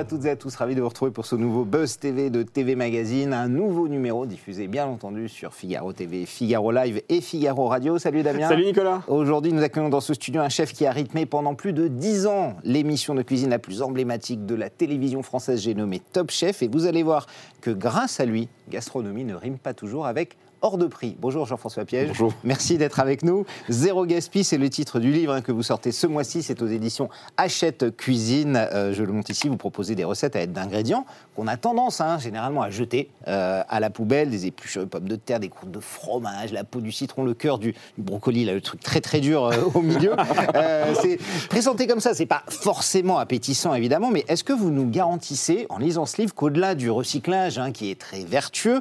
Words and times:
À 0.00 0.04
toutes 0.04 0.24
et 0.24 0.30
à 0.30 0.36
tous, 0.36 0.56
ravi 0.56 0.74
de 0.74 0.80
vous 0.80 0.88
retrouver 0.88 1.10
pour 1.10 1.26
ce 1.26 1.36
nouveau 1.36 1.66
Buzz 1.66 1.98
TV 1.98 2.30
de 2.30 2.42
TV 2.42 2.74
Magazine, 2.74 3.34
un 3.34 3.48
nouveau 3.48 3.86
numéro 3.86 4.24
diffusé 4.24 4.66
bien 4.66 4.86
entendu 4.86 5.28
sur 5.28 5.52
Figaro 5.52 5.92
TV, 5.92 6.24
Figaro 6.24 6.72
Live 6.72 7.02
et 7.10 7.20
Figaro 7.20 7.66
Radio. 7.66 7.98
Salut 7.98 8.22
Damien. 8.22 8.48
Salut 8.48 8.64
Nicolas. 8.64 9.02
Aujourd'hui, 9.08 9.52
nous 9.52 9.62
accueillons 9.62 9.90
dans 9.90 10.00
ce 10.00 10.14
studio 10.14 10.40
un 10.40 10.48
chef 10.48 10.72
qui 10.72 10.86
a 10.86 10.90
rythmé 10.90 11.26
pendant 11.26 11.54
plus 11.54 11.74
de 11.74 11.86
10 11.86 12.26
ans 12.26 12.56
l'émission 12.64 13.14
de 13.14 13.20
cuisine 13.20 13.50
la 13.50 13.58
plus 13.58 13.82
emblématique 13.82 14.46
de 14.46 14.54
la 14.54 14.70
télévision 14.70 15.22
française, 15.22 15.60
j'ai 15.60 15.74
nommé 15.74 16.00
Top 16.14 16.30
Chef. 16.30 16.62
Et 16.62 16.68
vous 16.68 16.86
allez 16.86 17.02
voir 17.02 17.26
que 17.60 17.70
grâce 17.70 18.20
à 18.20 18.24
lui, 18.24 18.48
gastronomie 18.70 19.24
ne 19.24 19.34
rime 19.34 19.58
pas 19.58 19.74
toujours 19.74 20.06
avec 20.06 20.38
hors 20.62 20.78
de 20.78 20.86
prix. 20.86 21.16
Bonjour 21.18 21.46
Jean-François 21.46 21.84
Piège. 21.84 22.08
Bonjour. 22.08 22.32
Merci 22.44 22.78
d'être 22.78 23.00
avec 23.00 23.22
nous. 23.22 23.44
Zéro 23.68 24.06
gaspille, 24.06 24.44
c'est 24.44 24.58
le 24.58 24.68
titre 24.68 25.00
du 25.00 25.12
livre 25.12 25.32
hein, 25.32 25.40
que 25.40 25.52
vous 25.52 25.62
sortez 25.62 25.92
ce 25.92 26.06
mois-ci. 26.06 26.42
C'est 26.42 26.62
aux 26.62 26.66
éditions 26.66 27.08
Hachette 27.36 27.96
Cuisine. 27.96 28.56
Euh, 28.72 28.92
je 28.92 29.02
le 29.02 29.12
montre 29.12 29.30
ici. 29.30 29.48
Vous 29.48 29.56
proposez 29.56 29.94
des 29.94 30.04
recettes 30.04 30.36
à 30.36 30.40
aide 30.40 30.52
d'ingrédients 30.52 31.06
qu'on 31.34 31.46
a 31.46 31.56
tendance 31.56 32.00
hein, 32.00 32.18
généralement 32.18 32.62
à 32.62 32.70
jeter 32.70 33.10
euh, 33.28 33.62
à 33.68 33.80
la 33.80 33.90
poubelle. 33.90 34.30
Des 34.30 34.46
épluchures 34.46 34.82
de 34.82 34.88
pommes 34.88 35.08
de 35.08 35.16
terre, 35.16 35.40
des 35.40 35.48
croûtes 35.48 35.70
de 35.70 35.80
fromage, 35.80 36.52
la 36.52 36.64
peau 36.64 36.80
du 36.80 36.92
citron, 36.92 37.24
le 37.24 37.34
cœur 37.34 37.58
du, 37.58 37.72
du 37.72 38.02
brocoli, 38.02 38.44
là, 38.44 38.54
le 38.54 38.60
truc 38.60 38.80
très 38.80 39.00
très 39.00 39.20
dur 39.20 39.46
euh, 39.46 39.56
au 39.74 39.82
milieu. 39.82 40.14
C'est 41.02 41.18
présenté 41.48 41.86
comme 41.86 42.00
ça, 42.00 42.14
c'est 42.14 42.26
pas 42.26 42.42
forcément 42.48 43.18
appétissant 43.18 43.74
évidemment, 43.74 44.10
mais 44.10 44.24
est-ce 44.28 44.44
que 44.44 44.52
vous 44.52 44.70
nous 44.70 44.88
garantissez, 44.88 45.66
en 45.68 45.78
lisant 45.78 46.06
ce 46.06 46.20
livre, 46.20 46.34
qu'au-delà 46.34 46.74
du 46.74 46.90
recyclage, 46.90 47.58
hein, 47.58 47.72
qui 47.72 47.90
est 47.90 47.98
très 47.98 48.24
vertueux, 48.24 48.80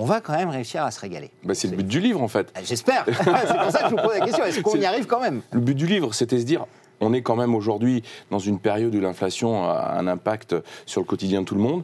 on 0.00 0.04
va 0.04 0.20
quand 0.20 0.32
même 0.34 0.48
réussir 0.50 0.82
à 0.84 0.90
se 0.90 1.00
régaler 1.00 1.30
Bah, 1.44 1.54
c'est 1.54 1.68
le 1.68 1.76
but 1.76 1.86
du 1.86 2.00
livre 2.00 2.22
en 2.22 2.28
fait. 2.28 2.50
Ah, 2.54 2.60
J'espère. 2.64 3.04
c'est 3.06 3.14
pour 3.58 3.70
ça 3.70 3.82
que 3.82 3.90
je 3.90 3.94
vous 3.94 3.96
pose 4.02 4.18
la 4.18 4.24
question. 4.26 4.44
Est-ce 4.44 4.60
qu'on 4.60 4.76
y 4.78 4.84
arrive 4.86 5.06
quand 5.06 5.20
même? 5.20 5.42
Le 5.52 5.60
but 5.60 5.74
du 5.74 5.86
livre, 5.86 6.14
c'était 6.14 6.38
se 6.38 6.44
dire, 6.44 6.66
on 7.00 7.12
est 7.12 7.22
quand 7.22 7.36
même 7.36 7.54
aujourd'hui 7.54 8.02
dans 8.30 8.38
une 8.38 8.58
période 8.58 8.94
où 8.94 9.00
l'inflation 9.00 9.64
a 9.64 9.96
un 9.98 10.06
impact 10.06 10.54
sur 10.86 11.00
le 11.00 11.06
quotidien 11.06 11.40
de 11.40 11.46
tout 11.46 11.54
le 11.54 11.60
monde. 11.60 11.82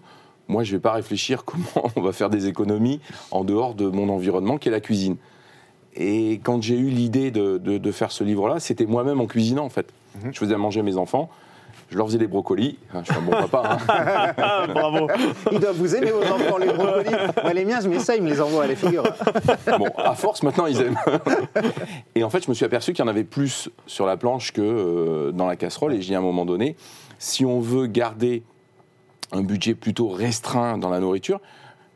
Moi, 0.48 0.62
je 0.64 0.72
ne 0.72 0.76
vais 0.76 0.80
pas 0.82 0.92
réfléchir 0.92 1.44
comment 1.46 1.90
on 1.96 2.00
va 2.02 2.12
faire 2.12 2.30
des 2.30 2.46
économies 2.46 3.00
en 3.30 3.44
dehors 3.44 3.74
de 3.74 3.86
mon 3.88 4.08
environnement 4.08 4.58
qui 4.58 4.68
est 4.68 4.72
la 4.72 4.80
cuisine. 4.80 5.16
Et 5.96 6.40
quand 6.42 6.60
j'ai 6.62 6.76
eu 6.76 6.88
l'idée 6.90 7.30
de, 7.30 7.58
de- 7.58 7.78
de 7.78 7.92
faire 7.92 8.10
ce 8.12 8.24
livre-là, 8.24 8.58
c'était 8.60 8.86
moi-même 8.86 9.20
en 9.20 9.26
cuisinant 9.26 9.64
en 9.64 9.68
fait. 9.70 9.86
Je 10.32 10.38
faisais 10.38 10.54
à 10.54 10.58
manger 10.58 10.80
à 10.80 10.82
mes 10.82 10.96
enfants. 10.96 11.28
Je 11.90 11.96
leur 11.96 12.06
faisais 12.06 12.18
des 12.18 12.26
brocolis. 12.26 12.78
Je 12.92 13.04
suis 13.04 13.14
un 13.14 13.22
bon 13.22 13.30
papa. 13.32 13.78
hein. 13.88 14.66
Bravo. 14.72 15.08
Ils 15.52 15.58
doivent 15.60 15.76
vous 15.76 15.94
aimer, 15.94 16.10
vos 16.10 16.22
enfants, 16.22 16.58
les 16.58 16.72
brocolis. 16.72 17.10
Moi, 17.42 17.52
les 17.52 17.64
miens, 17.64 17.80
je 17.80 17.88
mets 17.88 17.98
ça, 18.00 18.16
ils 18.16 18.22
me 18.22 18.28
les 18.30 18.40
envoient 18.40 18.64
à 18.64 18.66
la 18.66 18.76
figure. 18.76 19.04
Bon, 19.78 19.86
à 19.96 20.14
force, 20.14 20.42
maintenant, 20.42 20.66
ils 20.66 20.80
aiment. 20.80 20.98
Et 22.14 22.24
en 22.24 22.30
fait, 22.30 22.44
je 22.44 22.48
me 22.50 22.54
suis 22.54 22.64
aperçu 22.64 22.92
qu'il 22.92 23.04
y 23.04 23.06
en 23.06 23.10
avait 23.10 23.24
plus 23.24 23.68
sur 23.86 24.06
la 24.06 24.16
planche 24.16 24.52
que 24.52 24.60
euh, 24.62 25.32
dans 25.32 25.46
la 25.46 25.56
casserole. 25.56 25.94
Et 25.94 26.00
j'ai 26.00 26.08
dit 26.08 26.14
à 26.14 26.18
un 26.18 26.22
moment 26.22 26.44
donné, 26.44 26.76
si 27.18 27.44
on 27.44 27.60
veut 27.60 27.86
garder 27.86 28.42
un 29.32 29.42
budget 29.42 29.74
plutôt 29.74 30.08
restreint 30.08 30.78
dans 30.78 30.90
la 30.90 31.00
nourriture, 31.00 31.40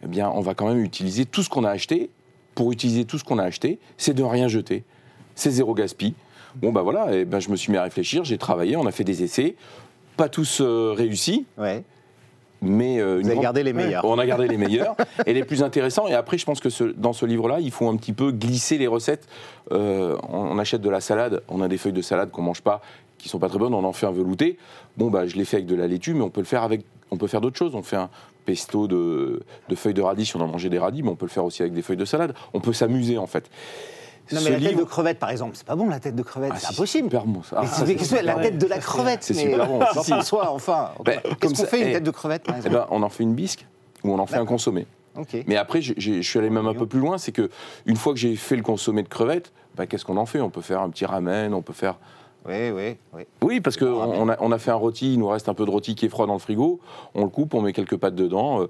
eh 0.04 0.06
bien, 0.06 0.30
on 0.32 0.40
va 0.40 0.54
quand 0.54 0.68
même 0.68 0.82
utiliser 0.82 1.24
tout 1.24 1.42
ce 1.42 1.48
qu'on 1.48 1.64
a 1.64 1.70
acheté. 1.70 2.10
Pour 2.54 2.72
utiliser 2.72 3.04
tout 3.04 3.18
ce 3.18 3.24
qu'on 3.24 3.38
a 3.38 3.44
acheté, 3.44 3.78
c'est 3.96 4.14
de 4.14 4.22
rien 4.24 4.48
jeter. 4.48 4.82
C'est 5.36 5.50
zéro 5.50 5.74
gaspille. 5.74 6.14
Bon, 6.62 6.72
bah 6.72 6.82
voilà, 6.82 7.14
et 7.16 7.24
ben, 7.24 7.40
je 7.40 7.50
me 7.50 7.56
suis 7.56 7.70
mis 7.72 7.78
à 7.78 7.82
réfléchir, 7.82 8.24
j'ai 8.24 8.38
travaillé, 8.38 8.76
on 8.76 8.86
a 8.86 8.90
fait 8.92 9.04
des 9.04 9.22
essais. 9.22 9.54
Pas 10.16 10.28
tous 10.28 10.60
euh, 10.60 10.92
réussis, 10.96 11.46
Ouais. 11.56 11.84
mais 12.60 12.98
euh, 13.00 13.20
une 13.20 13.30
avez 13.30 13.38
gardé 13.40 13.62
les 13.62 13.72
meilleurs. 13.72 14.04
On 14.04 14.18
a 14.18 14.26
gardé 14.26 14.48
les 14.48 14.56
meilleurs 14.66 14.96
et 15.26 15.32
les 15.32 15.44
plus 15.44 15.62
intéressants. 15.62 16.08
Et 16.08 16.14
après, 16.14 16.38
je 16.38 16.44
pense 16.44 16.60
que 16.60 16.70
ce- 16.70 16.84
dans 16.84 17.12
ce 17.12 17.24
livre-là, 17.24 17.60
il 17.60 17.70
faut 17.70 17.88
un 17.88 17.96
petit 17.96 18.12
peu 18.12 18.32
glisser 18.32 18.78
les 18.78 18.88
recettes. 18.88 19.28
Euh, 19.70 20.16
on, 20.28 20.38
on 20.38 20.58
achète 20.58 20.80
de 20.80 20.90
la 20.90 21.00
salade, 21.00 21.42
on 21.48 21.60
a 21.62 21.68
des 21.68 21.78
feuilles 21.78 21.92
de 21.92 22.02
salade 22.02 22.30
qu'on 22.32 22.42
mange 22.42 22.62
pas, 22.62 22.82
qui 23.18 23.28
sont 23.28 23.38
pas 23.38 23.48
très 23.48 23.58
bonnes, 23.58 23.74
on 23.74 23.84
en 23.84 23.92
fait 23.92 24.06
un 24.06 24.10
velouté. 24.12 24.58
Bon, 24.96 25.08
bah, 25.10 25.26
je 25.28 25.36
l'ai 25.36 25.44
fait 25.44 25.56
avec 25.58 25.66
de 25.66 25.76
la 25.76 25.86
laitue, 25.86 26.14
mais 26.14 26.22
on 26.22 26.30
peut 26.30 26.40
le 26.40 26.46
faire 26.46 26.64
avec, 26.64 26.82
on 27.12 27.16
peut 27.16 27.28
faire 27.28 27.40
d'autres 27.40 27.56
choses. 27.58 27.76
On 27.76 27.82
fait 27.84 27.96
un 27.96 28.10
pesto 28.44 28.88
de, 28.88 29.40
de 29.68 29.74
feuilles 29.76 29.94
de 29.94 30.02
radis, 30.02 30.26
si 30.26 30.34
on 30.36 30.40
a 30.42 30.46
mangé 30.46 30.68
des 30.70 30.78
radis, 30.78 31.02
mais 31.04 31.10
on 31.10 31.16
peut 31.16 31.26
le 31.26 31.30
faire 31.30 31.44
aussi 31.44 31.62
avec 31.62 31.74
des 31.74 31.82
feuilles 31.82 31.96
de 31.98 32.04
salade. 32.04 32.34
On 32.54 32.60
peut 32.60 32.72
s'amuser 32.72 33.18
en 33.18 33.26
fait. 33.28 33.48
Non, 34.32 34.40
mais 34.44 34.50
la 34.50 34.60
tête 34.60 34.76
de 34.78 34.84
crevette, 34.84 35.18
par 35.18 35.30
exemple, 35.30 35.56
c'est 35.56 35.66
pas 35.66 35.76
bon, 35.76 35.88
la 35.88 36.00
tête 36.00 36.14
de 36.16 36.22
crevette. 36.22 36.52
Ah, 36.54 36.58
c'est 36.58 36.66
si, 36.68 36.72
impossible. 36.74 37.04
super 37.08 37.24
bon, 37.26 37.42
ça. 37.42 37.56
Ah, 37.60 37.66
ça, 37.66 37.84
c'est- 37.86 38.22
la 38.22 38.34
tête 38.36 38.58
de 38.58 38.66
la 38.66 38.78
crevette 38.78 39.22
C'est 39.22 39.34
mais- 39.34 39.42
super 39.52 39.66
bon, 39.66 39.80
si. 39.92 39.98
Enfin, 39.98 40.22
soit, 40.22 40.50
enfin. 40.52 40.90
Ben, 41.04 41.20
Qu'est-ce 41.40 41.52
qu'on 41.52 41.54
ça, 41.54 41.66
fait, 41.66 41.80
une 41.80 41.88
eh, 41.88 41.92
tête 41.94 42.04
de 42.04 42.10
crevette, 42.10 42.42
par 42.44 42.54
Eh 42.54 42.58
exemple 42.58 42.76
ben, 42.76 42.86
on 42.90 43.02
en 43.02 43.08
fait 43.08 43.22
une 43.22 43.34
bisque 43.34 43.66
ou 44.04 44.12
on 44.12 44.18
en 44.18 44.26
fait 44.26 44.34
un 44.34 44.38
D'accord. 44.38 44.48
consommé. 44.54 44.86
Mais 45.46 45.56
après, 45.56 45.80
je 45.82 46.20
suis 46.22 46.38
allé 46.38 46.48
même 46.50 46.66
un 46.68 46.74
peu 46.74 46.86
plus 46.86 47.00
loin, 47.00 47.18
c'est 47.18 47.32
que 47.32 47.50
une 47.86 47.96
fois 47.96 48.12
que 48.12 48.18
j'ai 48.20 48.36
fait 48.36 48.54
le 48.56 48.62
consommé 48.62 49.02
de 49.02 49.08
crevettes, 49.08 49.52
bah, 49.76 49.86
qu'est-ce 49.86 50.04
qu'on 50.04 50.16
en 50.16 50.26
fait? 50.26 50.40
On 50.40 50.50
peut 50.50 50.60
faire 50.60 50.80
un 50.80 50.90
petit 50.90 51.06
ramen, 51.06 51.52
on 51.54 51.62
peut 51.62 51.72
faire. 51.72 51.96
Oui, 52.46 52.70
oui, 52.70 52.96
oui. 53.12 53.22
Oui, 53.42 53.60
parce 53.60 53.76
qu'on 53.76 54.28
a, 54.30 54.36
on 54.40 54.52
a 54.52 54.58
fait 54.58 54.70
un 54.70 54.74
rôti, 54.76 55.12
il 55.14 55.18
nous 55.18 55.28
reste 55.28 55.48
un 55.48 55.54
peu 55.54 55.66
de 55.66 55.70
rôti 55.70 55.94
qui 55.94 56.06
est 56.06 56.08
froid 56.08 56.26
dans 56.26 56.32
le 56.34 56.38
frigo, 56.38 56.80
on 57.14 57.24
le 57.24 57.28
coupe, 57.28 57.52
on 57.52 57.60
met 57.60 57.72
quelques 57.72 57.96
pâtes 57.96 58.14
dedans, 58.14 58.62
euh, 58.62 58.68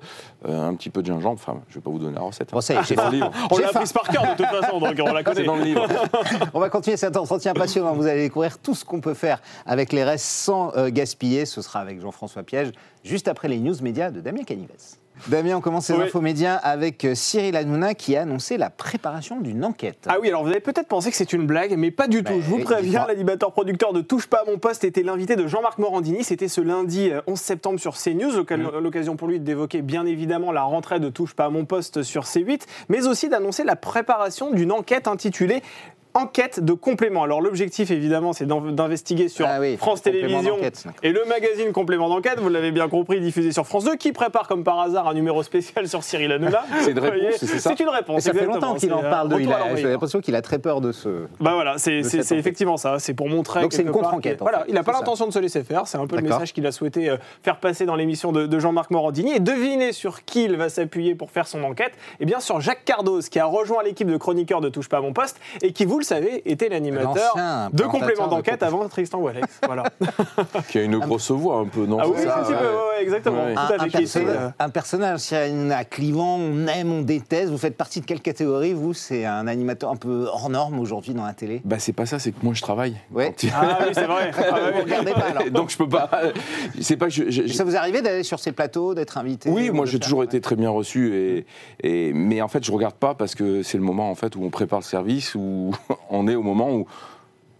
euh, 0.48 0.68
un 0.68 0.74
petit 0.74 0.90
peu 0.90 1.00
de 1.02 1.06
gingembre. 1.06 1.34
Enfin, 1.40 1.60
je 1.68 1.74
vais 1.76 1.80
pas 1.80 1.90
vous 1.90 1.98
donner 1.98 2.14
la 2.14 2.22
recette. 2.22 2.48
hein. 2.50 2.56
Bon, 2.56 2.60
C'est 2.60 2.94
dans 2.96 3.06
le 3.10 3.12
livre. 3.16 3.30
On 3.50 3.58
l'a 3.58 3.68
prise 3.68 3.92
par 3.92 4.08
cœur 4.08 4.22
de 4.22 4.36
toute 4.42 4.46
façon, 4.46 4.80
donc 4.80 4.98
on 5.00 5.12
la 5.12 5.22
connaît. 5.22 5.44
dans 5.44 5.56
le 5.56 5.62
livre. 5.64 5.86
On 6.54 6.60
va 6.60 6.70
continuer 6.70 6.96
cet 6.96 7.16
entretien 7.16 7.52
passionnant. 7.54 7.92
Vous 7.94 8.06
allez 8.06 8.22
découvrir 8.22 8.58
tout 8.58 8.74
ce 8.74 8.84
qu'on 8.84 9.00
peut 9.00 9.14
faire 9.14 9.40
avec 9.66 9.92
les 9.92 10.02
restes 10.02 10.24
sans 10.26 10.72
euh, 10.76 10.88
gaspiller. 10.90 11.46
Ce 11.46 11.62
sera 11.62 11.80
avec 11.80 12.00
Jean-François 12.00 12.42
Piège, 12.42 12.72
juste 13.04 13.28
après 13.28 13.48
les 13.48 13.58
news 13.58 13.76
médias 13.82 14.10
de 14.10 14.20
Damien 14.20 14.42
Canives. 14.44 14.68
Damien, 15.26 15.56
on 15.56 15.60
commence 15.60 15.86
ces 15.86 15.94
Oui. 15.94 16.02
infos 16.04 16.20
médias 16.20 16.54
avec 16.56 17.04
euh, 17.04 17.14
Cyril 17.14 17.56
Hanouna 17.56 17.94
qui 17.94 18.16
a 18.16 18.22
annoncé 18.22 18.56
la 18.56 18.70
préparation 18.70 19.40
d'une 19.40 19.64
enquête. 19.64 19.98
Ah 20.08 20.16
oui, 20.20 20.28
alors 20.28 20.44
vous 20.44 20.50
avez 20.50 20.60
peut-être 20.60 20.86
pensé 20.88 21.10
que 21.10 21.16
c'est 21.16 21.32
une 21.32 21.46
blague, 21.46 21.74
mais 21.76 21.90
pas 21.90 22.06
du 22.08 22.22
tout. 22.22 22.32
Bah, 22.32 22.38
Je 22.40 22.48
vous 22.48 22.58
préviens, 22.60 22.82
dites-moi. 23.00 23.06
l'animateur-producteur 23.08 23.92
de 23.92 24.00
Touche 24.00 24.26
pas 24.26 24.42
à 24.46 24.50
mon 24.50 24.58
poste 24.58 24.84
était 24.84 25.02
l'invité 25.02 25.36
de 25.36 25.46
Jean-Marc 25.46 25.78
Morandini. 25.78 26.24
C'était 26.24 26.48
ce 26.48 26.60
lundi 26.60 27.10
euh, 27.10 27.20
11 27.26 27.38
septembre 27.38 27.80
sur 27.80 27.94
CNews, 27.96 28.28
Mmh. 28.38 28.78
l'occasion 28.80 29.16
pour 29.16 29.28
lui 29.28 29.40
d'évoquer 29.40 29.82
bien 29.82 30.06
évidemment 30.06 30.52
la 30.52 30.62
rentrée 30.62 31.00
de 31.00 31.08
Touche 31.08 31.34
pas 31.34 31.46
à 31.46 31.50
mon 31.50 31.64
poste 31.64 32.02
sur 32.02 32.22
C8, 32.24 32.62
mais 32.88 33.06
aussi 33.06 33.28
d'annoncer 33.28 33.64
la 33.64 33.76
préparation 33.76 34.50
d'une 34.50 34.72
enquête 34.72 35.08
intitulée 35.08 35.62
Enquête 36.14 36.60
de 36.64 36.72
complément. 36.72 37.22
Alors 37.22 37.40
l'objectif 37.40 37.90
évidemment 37.90 38.32
c'est 38.32 38.46
d'investiguer 38.46 39.28
sur 39.28 39.46
Ah 39.48 39.60
oui, 39.60 39.76
France 39.76 40.02
Télévisions 40.02 40.58
et 41.02 41.12
le 41.12 41.24
magazine 41.26 41.72
Complément 41.72 42.08
d'enquête, 42.08 42.38
vous 42.40 42.48
l'avez 42.48 42.70
bien 42.70 42.88
compris, 42.88 43.20
diffusé 43.20 43.52
sur 43.52 43.66
France 43.66 43.84
2, 43.84 43.96
qui 43.96 44.12
prépare 44.12 44.48
comme 44.48 44.64
par 44.64 44.80
hasard 44.80 45.08
un 45.08 45.14
numéro 45.14 45.42
spécial 45.42 45.88
sur 45.88 46.02
Cyril 46.02 46.32
Hanouna. 46.32 46.64
C'est 46.80 46.90
une 46.92 46.98
réponse, 46.98 47.36
c'est 47.38 47.46
ça 47.46 47.70
C'est 47.76 47.82
une 47.82 47.88
réponse. 47.88 48.22
Ça 48.22 48.32
fait 48.32 48.38
exactement. 48.38 48.68
longtemps 48.68 48.78
qu'il 48.78 48.92
en 48.92 49.02
parle 49.02 49.28
de. 49.28 49.38
J'ai 49.76 49.88
l'impression 49.88 50.20
qu'il 50.20 50.34
a 50.34 50.42
très 50.42 50.58
peur 50.58 50.80
de 50.80 50.92
ce. 50.92 51.26
Bah 51.40 51.52
voilà, 51.54 51.78
c'est 51.78 52.00
effectivement 52.00 52.76
ça. 52.76 52.98
C'est 52.98 53.14
pour 53.14 53.28
montrer. 53.28 53.62
Donc 53.62 53.72
c'est 53.72 53.82
une 53.82 53.90
contre-enquête, 53.90 54.38
Voilà, 54.40 54.60
fait, 54.60 54.64
il 54.68 54.74
n'a 54.74 54.82
pas 54.82 54.92
l'intention 54.92 55.26
de 55.26 55.32
se 55.32 55.38
laisser 55.38 55.62
faire. 55.62 55.86
C'est 55.86 55.98
un 55.98 56.06
peu 56.06 56.16
le 56.16 56.22
message 56.22 56.52
qu'il 56.52 56.66
a 56.66 56.72
souhaité 56.72 57.10
euh, 57.10 57.16
faire 57.42 57.58
passer 57.58 57.86
dans 57.86 57.96
l'émission 57.96 58.32
de, 58.32 58.46
de 58.46 58.58
Jean-Marc 58.58 58.90
Morandini. 58.90 59.32
Et 59.32 59.40
devinez 59.40 59.92
sur 59.92 60.24
qui 60.24 60.44
il 60.44 60.56
va 60.56 60.68
s'appuyer 60.68 61.14
pour 61.14 61.30
faire 61.30 61.46
son 61.46 61.62
enquête 61.64 61.92
Eh 62.20 62.26
bien 62.26 62.40
sur 62.40 62.60
Jacques 62.60 62.84
Cardoz, 62.84 63.28
qui 63.28 63.38
a 63.38 63.46
rejoint 63.46 63.82
l'équipe 63.82 64.08
de 64.08 64.16
chroniqueurs 64.16 64.60
de 64.60 64.68
Touche 64.68 64.88
pas 64.88 64.98
à 64.98 65.00
mon 65.00 65.12
poste 65.12 65.40
et 65.62 65.72
qui, 65.72 65.84
vous 65.84 65.97
le 65.98 66.04
savez, 66.04 66.42
était 66.50 66.68
l'animateur 66.68 67.34
de 67.72 67.82
complément 67.84 68.26
de 68.26 68.30
d'enquête 68.30 68.62
avant 68.62 68.88
Tristan 68.88 69.18
Walex. 69.18 69.46
Voilà. 69.66 69.84
Qui 70.68 70.78
a 70.78 70.82
une 70.82 70.98
grosse 70.98 71.30
voix 71.30 71.56
un 71.58 71.66
peu, 71.66 71.86
non 71.86 71.98
ah 72.00 72.08
oui, 72.08 72.16
ça, 72.22 72.42
ouais, 72.42 72.54
ouais, 72.54 73.02
exactement. 73.02 73.44
Ouais. 73.44 73.54
Un, 73.56 73.84
un 73.84 73.88
personnage, 73.88 74.36
euh, 74.38 74.48
un 74.58 74.68
personnage, 74.70 75.32
Hanouna, 75.32 75.84
clivant, 75.84 76.36
on 76.38 76.66
aime, 76.66 76.92
on 76.92 77.02
déteste. 77.02 77.50
Vous 77.50 77.58
faites 77.58 77.76
partie 77.76 78.00
de 78.00 78.06
quelle 78.06 78.20
catégorie 78.20 78.72
Vous, 78.74 78.94
c'est 78.94 79.24
un 79.24 79.46
animateur 79.46 79.90
un 79.90 79.96
peu 79.96 80.26
hors 80.32 80.50
norme 80.50 80.78
aujourd'hui 80.78 81.14
dans 81.14 81.24
la 81.24 81.32
télé? 81.34 81.60
Bah, 81.64 81.76
c'est 81.78 81.92
pas 81.92 82.06
ça, 82.06 82.18
c'est 82.18 82.32
que 82.32 82.38
moi 82.42 82.54
je 82.54 82.62
travaille. 82.62 82.96
Ouais. 83.12 83.34
Ah 83.54 83.78
oui, 83.82 83.86
c'est 83.92 84.04
vrai. 84.06 84.30
Ah 84.50 84.70
Vous 84.74 84.82
regardez 84.82 85.12
pas 85.12 85.20
alors 85.30 85.50
Donc 85.50 85.70
je 85.70 85.76
peux 85.76 85.88
pas. 85.88 86.08
C'est 86.80 86.96
pas 86.96 87.08
je- 87.08 87.30
je- 87.30 87.46
Ça 87.52 87.64
vous 87.64 87.76
arrivait 87.76 88.02
d'aller 88.02 88.22
sur 88.22 88.38
ces 88.38 88.52
plateaux, 88.52 88.94
d'être 88.94 89.18
invité 89.18 89.50
Oui, 89.50 89.70
ou 89.70 89.74
moi 89.74 89.86
j'ai 89.86 89.98
toujours 89.98 90.22
été 90.24 90.40
très 90.40 90.56
bien 90.56 90.70
reçu, 90.70 91.14
et, 91.14 91.46
et, 91.82 92.12
mais 92.12 92.40
en 92.42 92.48
fait 92.48 92.64
je 92.64 92.72
regarde 92.72 92.94
pas 92.94 93.14
parce 93.14 93.34
que 93.34 93.62
c'est 93.62 93.78
le 93.78 93.84
moment 93.84 94.10
en 94.10 94.14
fait 94.14 94.36
où 94.36 94.42
on 94.44 94.50
prépare 94.50 94.78
le 94.80 94.84
service, 94.84 95.34
où 95.34 95.72
on 96.10 96.28
est 96.28 96.34
au 96.34 96.42
moment 96.42 96.72
où, 96.72 96.86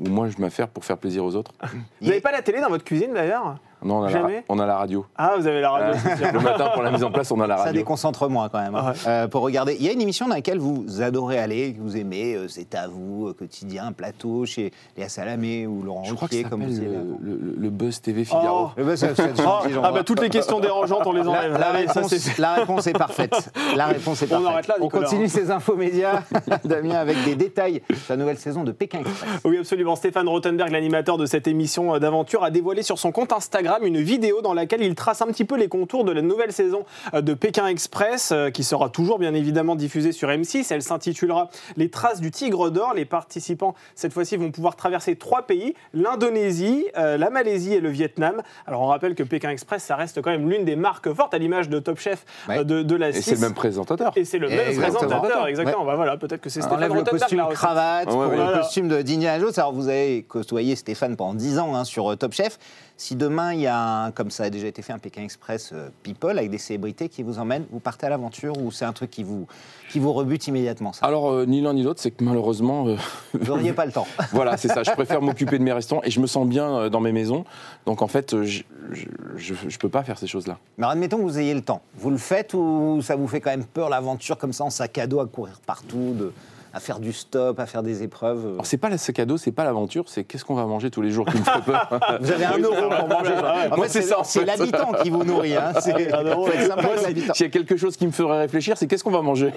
moi 0.01 0.29
je 0.29 0.39
m'affaire 0.39 0.69
pour 0.69 0.85
faire 0.85 0.99
plaisir 0.99 1.25
aux 1.25 1.35
autres. 1.35 1.53
Vous 2.01 2.09
n'avez 2.09 2.21
pas 2.21 2.33
la 2.33 2.43
télé 2.43 2.61
dans 2.61 2.69
votre 2.69 2.85
cuisine 2.85 3.13
d'ailleurs? 3.13 3.59
Non, 3.83 3.99
on 3.99 4.03
a, 4.05 4.11
la, 4.11 4.29
on 4.49 4.59
a 4.59 4.67
la 4.67 4.77
radio. 4.77 5.07
Ah, 5.17 5.35
vous 5.39 5.47
avez 5.47 5.61
la 5.61 5.71
radio. 5.71 5.99
sûr. 6.01 6.33
Le 6.33 6.41
matin, 6.41 6.71
pour 6.75 6.83
la 6.83 6.91
mise 6.91 7.05
en 7.05 7.11
place, 7.11 7.31
on 7.31 7.41
a 7.41 7.47
la 7.47 7.57
Ça 7.57 7.63
radio. 7.65 7.81
déconcentre 7.81 8.29
moins 8.29 8.49
quand 8.49 8.61
même. 8.61 8.75
hein. 8.75 8.93
Ouais. 8.93 8.99
Euh, 9.07 9.29
pour 9.29 9.43
regarder, 9.43 9.77
il 9.79 9.85
y 9.87 9.89
a 9.89 9.93
une 9.93 10.01
émission 10.01 10.27
dans 10.29 10.35
laquelle 10.35 10.59
vous 10.59 11.01
adorez 11.01 11.39
aller, 11.39 11.75
que 11.75 11.81
vous 11.81 11.97
aimez, 11.97 12.35
euh, 12.35 12.49
c'est 12.49 12.75
à 12.75 12.89
vous, 12.89 13.29
euh, 13.29 13.33
quotidien, 13.33 13.93
plateau, 13.93 14.45
chez 14.47 14.73
Léa 14.97 15.09
Salamé 15.09 15.67
ou 15.67 15.83
Laurent 15.83 16.05
Je 16.05 16.15
crois 16.15 16.29
que 16.29 16.35
ça 16.35 16.39
Ruquier, 16.39 16.51
comme 16.51 16.65
vous 16.65 16.81
le, 17.23 17.33
le- 17.37 17.55
le 17.57 17.71
Buzz 17.71 18.01
TV 18.01 18.25
Figaro. 18.25 18.71
Oh. 18.77 18.83
Ça- 18.97 19.15
ça- 19.15 19.15
ça- 19.15 19.25
Oh, 19.39 19.63
gentil, 19.69 19.77
ah 19.83 19.93
bah 19.93 20.03
toutes 20.05 20.21
les 20.21 20.29
questions 20.31 20.59
dérangeantes, 20.61 21.07
on 21.07 21.13
les 21.13 21.27
enlève. 21.27 21.53
la 21.59 21.67
Allez, 21.69 21.87
ça, 21.87 21.93
réponse, 21.95 22.17
c'est- 22.17 22.39
la 22.39 22.55
réponse 22.55 22.87
est 22.87 22.93
parfaite. 22.99 23.51
La 23.77 23.87
réponse 23.87 24.23
est 24.23 24.27
On 24.27 24.29
parfaite. 24.43 24.49
arrête 24.49 24.67
là, 24.69 24.75
On 24.81 24.89
continue 24.89 25.29
ces 25.29 25.51
infos 25.51 25.77
médias, 25.77 26.23
Damien, 26.65 26.97
avec 26.97 27.23
des 27.25 27.35
détails 27.37 27.83
sur 27.89 28.15
la 28.15 28.17
nouvelle 28.17 28.39
saison 28.39 28.65
de 28.65 28.73
Pékin 28.73 29.01
Express. 29.01 29.31
Oui, 29.45 29.59
absolument. 29.59 29.95
Stéphane 29.97 30.29
Rothenberg, 30.29 30.71
l'animateur 30.73 31.17
de 31.17 31.27
cette 31.27 31.47
émission 31.47 31.95
euh, 31.95 31.99
d'aventure, 31.99 32.43
a 32.45 32.51
dévoilé 32.51 32.83
sur 32.83 32.99
son 32.99 33.13
compte 33.13 33.33
Instagram 33.33 33.68
une 33.83 34.01
vidéo 34.01 34.41
dans 34.41 34.55
laquelle 34.55 34.83
il 34.83 34.95
trace 34.95 35.21
un 35.23 35.27
petit 35.27 35.45
peu 35.45 35.57
les 35.57 35.69
contours 35.69 36.05
de 36.05 36.13
la 36.13 36.23
nouvelle 36.23 36.53
saison 36.53 36.85
euh, 37.15 37.21
de 37.21 37.35
Pékin 37.35 37.67
Express, 37.67 38.31
euh, 38.33 38.51
qui 38.51 38.65
sera 38.65 38.89
toujours 38.89 39.19
bien 39.19 39.35
évidemment 39.35 39.77
diffusée 39.77 40.13
sur 40.13 40.29
M6. 40.29 40.67
Elle 40.71 40.83
s'intitulera 40.83 41.51
Les 41.77 41.91
traces 41.91 42.21
du 42.21 42.31
tigre 42.31 42.71
d'or. 42.71 42.95
Les 42.95 43.05
participants, 43.05 43.75
cette 43.95 44.13
fois-ci, 44.13 44.37
vont 44.37 44.51
pouvoir 44.51 44.77
traverser 44.77 45.17
trois 45.17 45.43
pays 45.43 45.75
l'Indonésie, 45.93 46.87
euh, 46.97 47.17
la 47.19 47.31
Malaisie 47.31 47.75
et 47.75 47.81
le 47.81 47.91
Vietnam. 47.91 48.43
Alors, 48.67 48.81
on 48.83 48.87
rappelle 48.87 49.15
que 49.15 49.23
Pékin 49.23 49.51
Express, 49.51 49.83
ça 49.85 49.97
reste 49.97 50.23
quand 50.23 50.31
même 50.31 50.49
l'une 50.49 50.65
des 50.65 50.77
marques 50.77 51.13
fortes 51.13 51.35
à 51.35 51.39
l'image 51.39 51.69
de 51.69 51.79
Top 51.79 51.99
Chef 51.99 52.25
Ouais. 52.49 52.65
de, 52.65 52.83
de 52.83 52.97
la 52.97 53.11
Et 53.11 53.13
c'est 53.13 53.23
6. 53.23 53.31
le 53.35 53.39
même 53.41 53.55
présentateur. 53.55 54.13
Et 54.17 54.25
c'est 54.25 54.39
le 54.39 54.49
même 54.49 54.59
Exactement. 54.69 54.99
présentateur, 55.09 55.47
exactement. 55.47 55.85
Bah 55.85 55.97
voilà, 55.97 56.17
peut-être 56.17 56.41
que 56.41 56.49
c'est 56.49 56.61
On 56.61 56.63
Stéphane 56.63 56.79
enlève 56.79 56.95
le 56.95 57.03
costume 57.05 57.39
la 57.39 57.45
recette. 57.45 57.59
cravate 57.59 58.07
Ouais, 58.07 58.13
pour 58.13 58.21
ouais. 58.23 58.31
le 58.31 58.43
Voilà. 58.43 58.59
costume 58.59 58.89
de 58.89 59.03
d'Indiana 59.03 59.39
Jones. 59.41 59.53
Alors 59.57 59.73
vous 59.73 59.89
avez 59.89 60.23
côtoyé 60.23 60.77
Stéphane 60.77 61.17
pendant 61.17 61.35
10 61.35 61.59
ans 61.59 61.75
hein, 61.75 61.85
sur 61.85 62.17
Top 62.17 62.33
Chef. 62.33 62.59
Si 63.01 63.15
demain 63.15 63.55
il 63.55 63.61
y 63.61 63.69
a, 63.69 64.07
un, 64.07 64.11
comme 64.11 64.33
ça 64.33 64.43
a 64.43 64.51
déjà 64.51 64.67
été 64.67 64.83
fait, 64.83 64.93
un 64.93 64.99
Pékin 64.99 65.23
Express 65.23 65.71
euh, 65.73 65.89
People 66.03 66.37
avec 66.37 66.51
des 66.51 66.59
célébrités 66.59 67.09
qui 67.09 67.23
vous 67.23 67.39
emmènent, 67.39 67.65
vous 67.71 67.79
partez 67.79 68.07
à 68.07 68.09
l'aventure 68.09 68.61
ou 68.61 68.73
c'est 68.73 68.85
un 68.85 68.93
truc 68.93 69.09
qui 69.09 69.23
vous, 69.23 69.47
qui 69.89 70.01
vous 70.01 70.13
rebute 70.13 70.45
immédiatement 70.49 70.93
ça? 70.93 71.07
Alors, 71.07 71.31
euh, 71.31 71.47
ni 71.47 71.61
l'un 71.61 71.75
ni 71.75 71.85
l'autre, 71.85 72.01
c'est 72.01 72.11
que 72.11 72.25
malheureusement, 72.25 72.89
euh, 72.89 72.97
Vous 73.35 73.47
n'auriez 73.47 73.73
pas 73.73 73.87
le 73.87 73.93
temps. 73.93 74.09
voilà, 74.33 74.57
c'est 74.57 74.67
ça. 74.67 74.83
Je 74.83 74.91
préfère 74.91 75.23
m'occuper 75.23 75.59
de 75.61 75.63
mes 75.63 75.73
restaurants 75.73 76.03
et 76.03 76.11
je 76.11 76.19
me 76.19 76.27
sens 76.27 76.45
bien 76.45 76.91
dans 76.91 76.99
mes 76.99 77.13
maisons. 77.13 77.45
Donc, 77.87 78.03
en 78.03 78.09
fait, 78.09 78.35
je 78.43 78.65
ne 78.93 79.77
peux 79.79 79.89
pas 79.89 80.03
faire 80.03 80.19
ces 80.19 80.27
choses-là. 80.27 80.59
Mais 80.77 80.87
admettons 80.89 81.19
que 81.19 81.23
vous 81.23 81.39
ayez 81.39 81.55
le 81.55 81.63
temps. 81.63 81.83
Vous 81.95 82.11
le 82.11 82.19
faites 82.19 82.53
ou 82.53 82.99
ça 83.01 83.15
vous 83.15 83.29
fait 83.29 83.41
quand 83.41 83.51
même 83.51 83.65
peur 83.65 83.91
l'aventure 83.91 84.39
comme 84.39 84.53
ça 84.53 84.65
en 84.65 84.71
sac 84.71 84.99
à 84.99 85.07
dos 85.07 85.21
à 85.21 85.27
courir 85.27 85.61
partout, 85.65 86.17
de, 86.19 86.33
à 86.73 86.81
faire 86.81 87.01
du 87.01 87.13
stop, 87.13 87.59
à 87.61 87.67
faire 87.67 87.83
des 87.83 88.03
épreuves 88.03 88.45
euh 88.47 88.53
Alors, 88.55 88.67
c'est 88.67 88.77
pas 88.77 88.89
le 88.89 88.97
sac 88.97 89.19
à 89.19 89.25
dos, 89.27 89.37
c'est 89.37 89.53
pas 89.53 89.65
l'aventure, 89.65 90.05
c'est 90.09 90.25
qu'est-ce 90.25 90.45
qu'on 90.45 90.55
va 90.55 90.67
manger 90.67 90.91
tous 90.91 91.03
les 91.03 91.11
jours 91.11 91.27
qui 91.27 91.39
me 91.39 91.43
fait 91.45 91.63
peur. 91.65 91.89
Vous 92.21 92.31
avez 92.33 92.45
un 92.45 92.53
Oui, 92.57 92.63
euro 92.63 92.89
pour 92.89 93.09
manger. 93.09 93.31
Ouais, 93.33 93.73
En 93.73 93.77
moi, 93.77 93.87
fait, 93.87 94.01
c'est 94.01 94.03
ça, 94.03 94.21
en 94.21 94.25
C'est 94.25 94.41
fait. 94.41 94.45
l'habitant 94.47 94.93
qui 95.03 95.11
vous 95.11 95.25
nourrit. 95.25 95.55
Hein. 95.57 95.73
C'est 95.81 96.13
Un 96.19 96.25
euro. 96.25 96.49
S'il 97.35 97.47
y 97.47 97.49
a 97.49 97.51
quelque 97.51 97.77
chose 97.77 97.97
qui 97.97 98.07
me 98.07 98.13
ferait 98.13 98.39
réfléchir, 98.41 98.77
c'est 98.77 98.87
qu'est-ce 98.87 99.05
qu'on 99.05 99.11
va 99.11 99.23
manger 99.23 99.53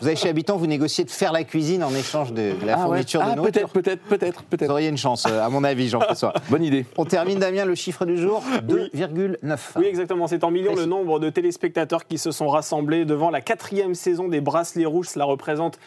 Vous 0.00 0.06
avez 0.06 0.16
chez 0.16 0.28
Habitant, 0.28 0.56
vous 0.56 0.66
négociez 0.66 1.04
de 1.04 1.10
faire 1.10 1.32
la 1.32 1.44
cuisine 1.44 1.82
en 1.84 1.94
échange 1.94 2.32
de, 2.32 2.52
de 2.60 2.66
la 2.66 2.74
Ah 2.74 2.78
ouais. 2.80 2.84
fourniture 2.86 3.20
de 3.20 3.26
Ah, 3.30 3.36
nourriture. 3.36 3.68
peut-être, 3.70 4.02
peut-être, 4.02 4.42
peut-être, 4.44 4.66
Vous 4.66 4.72
auriez 4.72 4.88
une 4.88 4.96
chance, 4.98 5.24
euh, 5.28 5.42
à 5.44 5.48
mon 5.48 5.64
avis, 5.64 5.88
Jean-François. 5.88 6.32
Bonne 6.50 6.64
idée. 6.64 6.86
On 6.96 7.04
termine, 7.04 7.38
Damien, 7.38 7.64
le 7.64 7.74
chiffre 7.74 8.04
du 8.04 8.16
jour 8.16 8.42
2,9. 8.66 9.58
Oui, 9.76 9.86
exactement. 9.86 10.26
C'est 10.26 10.44
en 10.44 10.50
millions 10.50 10.74
le 10.74 10.86
nombre 10.86 11.18
de 11.20 11.30
téléspectateurs 11.30 12.06
qui 12.06 12.18
se 12.18 12.30
sont 12.30 12.48
rassemblés 12.48 13.04
devant 13.04 13.30
la 13.30 13.40
quatrième 13.40 13.94
saison 13.94 14.28
des 14.28 14.40
Bracelets 14.40 14.84
Rouges. 14.86 15.08
Cela 15.08 15.24
représente 15.24 15.78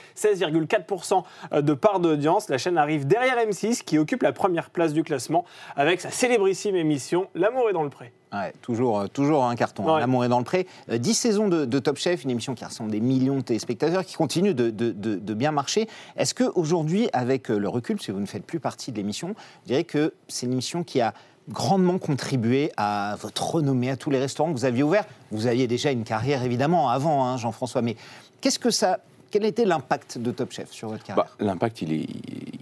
16,4% 0.59 1.23
de 1.61 1.73
part 1.73 1.99
d'audience. 1.99 2.49
La 2.49 2.57
chaîne 2.57 2.77
arrive 2.77 3.07
derrière 3.07 3.37
M6 3.37 3.83
qui 3.83 3.97
occupe 3.97 4.23
la 4.23 4.31
première 4.33 4.69
place 4.69 4.93
du 4.93 5.03
classement 5.03 5.45
avec 5.75 6.01
sa 6.01 6.09
célébrissime 6.11 6.75
émission 6.75 7.27
L'amour 7.35 7.69
est 7.69 7.73
dans 7.73 7.83
le 7.83 7.89
pré. 7.89 8.11
Ouais, 8.33 8.53
toujours, 8.61 9.01
euh, 9.01 9.07
toujours 9.07 9.43
un 9.43 9.55
carton. 9.55 9.87
hein. 9.93 9.99
L'amour 9.99 10.23
est 10.23 10.29
dans 10.29 10.37
le 10.39 10.45
pré. 10.45 10.65
Euh, 10.89 10.97
10 10.97 11.13
saisons 11.13 11.47
de, 11.49 11.65
de 11.65 11.79
Top 11.79 11.97
Chef, 11.97 12.23
une 12.23 12.29
émission 12.29 12.55
qui 12.55 12.63
rassemble 12.63 12.89
des 12.89 13.01
millions 13.01 13.37
de 13.37 13.41
téléspectateurs, 13.41 14.05
qui 14.05 14.15
continue 14.15 14.53
de, 14.53 14.69
de- 14.69 14.91
de- 14.91 15.15
de 15.15 15.33
bien 15.33 15.51
marcher. 15.51 15.87
Est-ce 16.15 16.33
qu'aujourd'hui, 16.33 17.09
avec 17.11 17.51
euh, 17.51 17.57
le 17.57 17.67
recul, 17.67 17.99
que 17.99 18.11
vous 18.11 18.19
ne 18.21 18.25
faites 18.25 18.45
plus 18.45 18.61
partie 18.61 18.91
de 18.93 18.97
l'émission, 18.97 19.29
vous 19.29 19.67
direz 19.67 19.83
que 19.83 20.13
c'est 20.29 20.45
une 20.45 20.53
émission 20.53 20.83
qui 20.85 21.01
a 21.01 21.13
grandement 21.49 21.97
contribué 21.97 22.71
à 22.77 23.17
votre 23.19 23.55
renommée, 23.55 23.89
à 23.89 23.97
tous 23.97 24.11
les 24.11 24.19
restaurants 24.19 24.53
que 24.53 24.57
vous 24.57 24.65
aviez 24.65 24.83
ouverts? 24.83 25.05
Vous 25.31 25.47
aviez 25.47 25.67
déjà 25.67 25.91
une 25.91 26.05
carrière, 26.05 26.43
évidemment, 26.43 26.89
avant, 26.89 27.25
hein, 27.25 27.35
Jean-François, 27.35 27.81
mais 27.81 27.97
qu'est-ce 28.39 28.59
que 28.59 28.69
ça... 28.71 28.99
Quel 29.31 29.45
était 29.45 29.65
l'impact 29.65 30.17
de 30.17 30.31
Top 30.31 30.51
Chef 30.51 30.71
sur 30.71 30.89
votre 30.89 31.03
carrière 31.03 31.25
Bah, 31.25 31.31
L'impact, 31.39 31.81
il 31.81 31.93
est, 31.93 32.07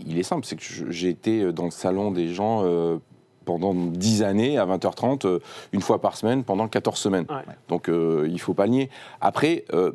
il 0.05 0.17
est 0.17 0.23
simple. 0.23 0.45
C'est 0.45 0.55
que 0.55 0.91
j'ai 0.91 1.09
été 1.09 1.51
dans 1.51 1.65
le 1.65 1.71
salon 1.71 2.11
des 2.11 2.33
gens 2.33 2.61
euh, 2.63 2.97
pendant 3.45 3.73
10 3.73 4.23
années, 4.23 4.57
à 4.57 4.65
20h30, 4.65 5.25
euh, 5.25 5.39
une 5.73 5.81
fois 5.81 5.99
par 5.99 6.15
semaine, 6.15 6.43
pendant 6.43 6.67
14 6.67 6.97
semaines. 6.97 7.25
Ouais. 7.29 7.53
Donc, 7.67 7.89
euh, 7.89 8.25
il 8.27 8.33
ne 8.33 8.37
faut 8.37 8.53
pas 8.53 8.65
le 8.65 8.71
nier. 8.71 8.89
Après, 9.19 9.65
euh, 9.73 9.91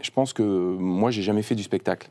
je 0.00 0.10
pense 0.10 0.32
que 0.32 0.42
moi, 0.42 1.10
j'ai 1.10 1.22
jamais 1.22 1.42
fait 1.42 1.54
du 1.54 1.62
spectacle. 1.62 2.10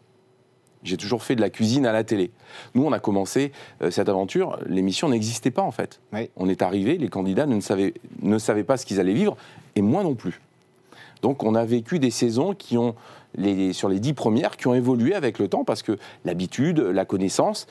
J'ai 0.84 0.96
toujours 0.96 1.24
fait 1.24 1.36
de 1.36 1.42
la 1.42 1.50
cuisine 1.50 1.86
à 1.86 1.92
la 1.92 2.04
télé. 2.04 2.32
Nous, 2.76 2.84
on 2.86 2.92
a 2.94 3.00
commencé 3.00 3.52
euh, 3.82 3.92
cette 3.92 4.08
aventure, 4.10 4.60
l'émission 4.68 5.10
n'existait 5.10 5.52
pas 5.52 5.64
en 5.64 5.72
fait. 5.72 6.00
Oui. 6.14 6.30
On 6.38 6.48
est 6.48 6.62
arrivé, 6.62 6.98
les 6.98 7.10
candidats 7.10 7.46
ne 7.46 7.60
savaient, 7.60 7.94
ne 8.22 8.38
savaient 8.38 8.64
pas 8.64 8.78
ce 8.78 8.86
qu'ils 8.86 9.00
allaient 9.00 9.14
vivre, 9.14 9.36
et 9.76 9.82
moi 9.82 10.04
non 10.04 10.16
plus. 10.16 10.40
Donc 11.22 11.44
on 11.44 11.56
a 11.56 11.66
vécu 11.66 12.00
des 12.00 12.12
saisons 12.12 12.54
qui 12.54 12.78
ont, 12.78 12.96
sur 13.72 13.90
les 13.90 14.00
dix 14.00 14.14
premières, 14.14 14.58
qui 14.58 14.68
ont 14.68 14.74
évolué 14.74 15.14
avec 15.14 15.40
le 15.40 15.48
temps, 15.48 15.64
parce 15.64 15.84
que 15.84 15.98
l'habitude, 16.26 16.80
la 16.80 17.06
connaissance, 17.06 17.68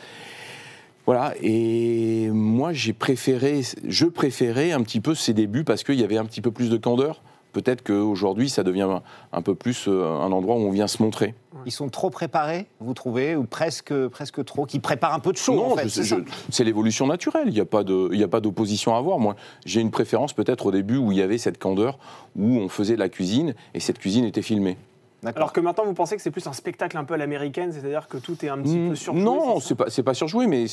voilà, 1.07 1.35
et 1.41 2.31
moi 2.31 2.73
j'ai 2.73 2.93
préféré, 2.93 3.61
je 3.87 4.07
préférais 4.07 4.73
un 4.73 4.83
petit 4.83 5.01
peu 5.01 5.15
ces 5.15 5.33
débuts 5.33 5.63
parce 5.63 5.85
qu'il 5.85 6.01
y 6.01 6.05
avait 6.05 6.19
un 6.19 6.25
petit 6.25 6.41
peu 6.41 6.51
plus 6.51 6.69
de 6.69 6.77
candeur. 6.77 7.23
Peut-être 7.57 7.83
qu'aujourd'hui 7.83 8.51
ça 8.51 8.63
devient 8.63 8.87
un 9.33 9.41
peu 9.41 9.55
plus 9.55 9.87
euh, 9.89 10.05
un 10.05 10.31
endroit 10.31 10.57
où 10.57 10.59
on 10.59 10.71
vient 10.71 10.87
se 10.89 11.03
montrer. 11.03 11.35
Ils 11.65 11.73
sont 11.73 11.89
trop 11.89 12.11
préparés, 12.11 12.67
vous 12.81 12.93
trouvez, 12.93 13.35
ou 13.35 13.45
presque, 13.45 13.95
presque 14.09 14.45
trop, 14.45 14.67
qui 14.67 14.79
préparent 14.79 15.15
un 15.15 15.21
peu 15.21 15.33
de 15.33 15.39
chaud, 15.39 15.55
non, 15.55 15.73
en 15.73 15.77
fait. 15.77 15.89
je- 15.89 16.17
c'est 16.51 16.65
l'évolution 16.65 17.07
naturelle. 17.07 17.49
Il 17.49 17.55
n'y 17.55 17.61
a 17.61 18.29
pas 18.29 18.41
d'opposition 18.41 18.95
à 18.95 18.99
avoir. 18.99 19.19
Moi, 19.19 19.37
j'ai 19.65 19.81
une 19.81 19.91
préférence 19.91 20.35
peut-être 20.35 20.67
au 20.67 20.71
début 20.71 20.99
où 20.99 21.13
il 21.13 21.19
y 21.19 21.23
avait 21.23 21.39
cette 21.39 21.57
candeur, 21.59 21.99
où 22.37 22.45
on 22.59 22.69
faisait 22.69 22.95
de 22.95 23.01
la 23.01 23.09
cuisine 23.09 23.55
et 23.73 23.81
cette 23.81 23.99
cuisine 23.99 24.27
était 24.27 24.43
filmée. 24.43 24.77
Alors 25.25 25.53
que 25.53 25.61
maintenant, 25.61 25.85
vous 25.85 25.95
pensez 25.95 26.15
que 26.17 26.23
c'est 26.23 26.31
plus 26.31 26.47
un 26.47 26.53
spectacle 26.53 26.97
un 26.97 27.05
peu 27.05 27.15
à 27.15 27.17
l'américaine, 27.17 27.73
c'est-à-dire 27.73 28.07
que 28.07 28.17
tout 28.19 28.37
est 28.45 28.49
un 28.49 28.59
petit 28.59 28.77
Mm, 28.79 28.89
peu 28.91 28.95
surjoué 28.95 29.25
non, 29.25 29.59
c'est 29.61 29.75
pas, 29.75 29.87
c'est 29.89 30.03
pas 30.03 30.15
surjoué, 30.15 30.47
mais 30.47 30.67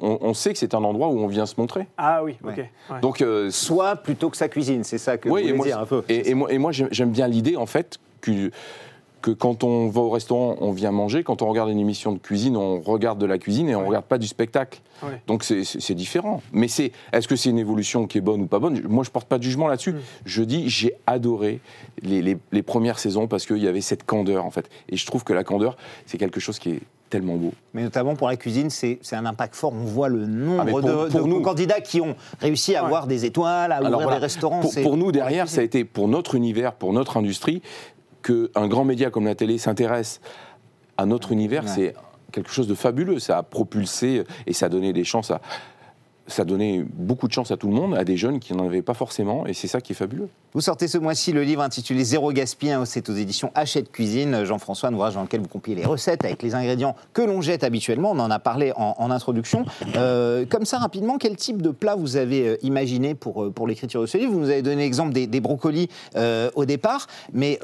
on, 0.00 0.18
on 0.20 0.34
sait 0.34 0.52
que 0.52 0.58
c'est 0.58 0.72
un 0.74 0.82
endroit 0.84 1.08
où 1.08 1.18
on 1.18 1.26
vient 1.26 1.46
se 1.46 1.54
montrer. 1.58 1.86
Ah 1.98 2.22
oui, 2.24 2.38
ok. 2.44 2.56
Ouais. 2.56 3.00
Donc, 3.02 3.20
euh, 3.20 3.50
Soit 3.50 3.96
plutôt 3.96 4.30
que 4.30 4.36
sa 4.36 4.48
cuisine, 4.48 4.84
c'est 4.84 4.98
ça 4.98 5.18
que 5.18 5.28
Oui, 5.28 5.42
vous 5.42 5.46
voulez 5.48 5.56
moi, 5.58 5.66
dire 5.66 5.78
un 5.80 5.86
peu. 5.86 6.04
Et, 6.08 6.30
et 6.30 6.34
moi, 6.34 6.50
et 6.52 6.58
moi, 6.58 6.70
j'aime 6.72 7.10
bien 7.10 7.26
l'idée, 7.28 7.56
en 7.56 7.66
fait, 7.66 7.98
que, 8.20 8.50
que 9.20 9.30
quand 9.30 9.64
on 9.64 9.88
va 9.88 10.00
au 10.00 10.10
restaurant, 10.10 10.56
on 10.60 10.72
vient 10.72 10.92
manger. 10.92 11.22
Quand 11.24 11.42
on 11.42 11.48
regarde 11.48 11.70
une 11.70 11.78
émission 11.80 12.12
de 12.12 12.18
cuisine, 12.18 12.56
on 12.56 12.80
regarde 12.80 13.18
de 13.18 13.26
la 13.26 13.38
cuisine 13.38 13.68
et 13.68 13.74
on 13.74 13.80
Ouais. 13.80 13.86
regarde 13.88 14.04
pas 14.04 14.18
du 14.18 14.26
spectacle. 14.26 14.80
Ouais. 15.02 15.20
Donc 15.26 15.44
c'est- 15.44 15.94
différent. 15.94 16.42
Mais 16.52 16.68
c'est 16.68 16.92
est-ce 17.12 17.26
que 17.28 17.36
c'est 17.36 17.50
une 17.50 17.58
évolution 17.58 18.06
qui 18.06 18.18
est 18.18 18.20
bonne 18.20 18.42
ou 18.42 18.46
pas 18.46 18.58
bonne? 18.58 18.80
Moi, 18.88 19.04
je 19.04 19.10
porte 19.10 19.28
pas 19.28 19.38
de 19.38 19.42
jugement 19.42 19.66
là-dessus. 19.68 19.92
Mm. 19.92 20.00
Je 20.26 20.42
dis, 20.42 20.68
j'ai 20.68 20.94
adoré 21.06 21.60
les, 22.02 22.22
les- 22.22 22.38
les 22.52 22.62
premières 22.62 22.98
saisons 22.98 23.26
parce 23.26 23.46
qu'il 23.46 23.58
y 23.58 23.68
avait 23.68 23.80
cette 23.80 24.04
candeur, 24.04 24.44
en 24.44 24.50
fait. 24.50 24.68
Et 24.88 24.96
je 24.96 25.06
trouve 25.06 25.24
que 25.24 25.32
la 25.32 25.44
candeur, 25.44 25.76
c'est 26.06 26.18
quelque 26.18 26.40
chose 26.40 26.58
qui 26.58 26.70
est 26.70 26.80
tellement 27.10 27.36
beau. 27.36 27.52
Mais 27.72 27.82
notamment 27.82 28.14
pour 28.16 28.28
la 28.28 28.36
cuisine, 28.36 28.68
c'est 28.70 28.98
c'est 29.00 29.16
un 29.16 29.24
impact 29.24 29.54
fort. 29.54 29.72
On 29.72 29.84
voit 29.84 30.08
le 30.10 30.26
nombre 30.26 30.62
Ah, 30.66 30.70
pour- 30.70 30.82
de, 30.82 30.92
pour 31.08 31.22
de 31.24 31.26
nous- 31.28 31.40
candidats 31.40 31.80
qui 31.80 32.00
ont 32.02 32.14
réussi 32.38 32.76
à 32.76 32.80
Ouais. 32.82 32.86
avoir 32.86 33.06
des 33.06 33.24
étoiles, 33.24 33.72
à 33.72 33.76
Alors 33.76 33.92
ouvrir 33.92 34.02
voilà, 34.02 34.18
des 34.18 34.22
restaurants. 34.26 34.60
Pour, 34.82 34.96
nous, 34.98 35.10
derrière, 35.10 35.48
ça 35.48 35.62
a 35.62 35.64
été 35.64 35.84
pour 35.84 36.06
notre 36.08 36.34
univers, 36.34 36.74
pour 36.74 36.92
notre 36.92 37.16
industrie, 37.16 37.62
qu'un 38.32 38.68
grand 38.68 38.84
média 38.84 39.10
comme 39.10 39.24
la 39.24 39.34
télé 39.34 39.58
s'intéresse 39.58 40.20
à 40.96 41.06
notre 41.06 41.32
univers, 41.32 41.62
Ouais. 41.64 41.70
c'est 41.74 41.94
quelque 42.32 42.50
chose 42.50 42.68
de 42.68 42.74
fabuleux. 42.74 43.18
Ça 43.18 43.38
a 43.38 43.42
propulsé 43.42 44.24
et 44.46 44.52
ça 44.52 44.66
a 44.66 44.68
donné 44.68 44.92
des 44.92 45.04
chances 45.04 45.30
à. 45.30 45.40
Ça 46.28 46.44
donné 46.44 46.84
beaucoup 46.94 47.26
de 47.26 47.32
chance 47.32 47.50
à 47.50 47.56
tout 47.56 47.68
le 47.68 47.74
monde, 47.74 47.94
à 47.94 48.04
des 48.04 48.16
jeunes 48.16 48.38
qui 48.38 48.54
n'en 48.54 48.66
avaient 48.66 48.82
pas 48.82 48.94
forcément, 48.94 49.46
et 49.46 49.54
c'est 49.54 49.66
ça 49.66 49.80
qui 49.80 49.92
est 49.92 49.96
fabuleux. 49.96 50.28
Vous 50.54 50.60
sortez 50.60 50.88
ce 50.88 50.96
mois-ci 50.96 51.32
le 51.32 51.42
livre 51.42 51.62
intitulé 51.62 52.04
Zéro 52.04 52.32
gaspille, 52.32 52.70
hein, 52.70 52.84
c'est 52.84 53.08
aux 53.08 53.14
éditions 53.14 53.50
Hachette 53.54 53.90
Cuisine. 53.92 54.44
Jean-François, 54.44 54.88
un 54.88 54.94
ouvrage 54.94 55.14
dans 55.14 55.22
lequel 55.22 55.40
vous 55.40 55.48
compilez 55.48 55.76
les 55.76 55.84
recettes 55.86 56.24
avec 56.24 56.42
les 56.42 56.54
ingrédients 56.54 56.96
que 57.12 57.22
l'on 57.22 57.40
jette 57.40 57.64
habituellement. 57.64 58.12
On 58.12 58.18
en 58.18 58.30
a 58.30 58.38
parlé 58.38 58.72
en, 58.76 59.10
introduction. 59.10 59.64
Euh, 59.96 60.44
comme 60.46 60.64
ça, 60.64 60.78
rapidement, 60.78 61.18
quel 61.18 61.36
type 61.36 61.62
de 61.62 61.70
plat 61.70 61.96
vous 61.96 62.16
avez 62.16 62.48
euh, 62.48 62.56
imaginé 62.62 63.14
pour, 63.14 63.44
euh, 63.44 63.50
pour 63.50 63.66
l'écriture 63.66 64.00
de 64.00 64.06
ce 64.06 64.18
livre? 64.18 64.32
Vous 64.32 64.40
nous 64.40 64.50
avez 64.50 64.62
donné 64.62 64.82
l'exemple 64.82 65.12
des, 65.12 65.40
brocolis 65.40 65.88
au 66.54 66.64
départ, 66.64 67.06
mais 67.32 67.58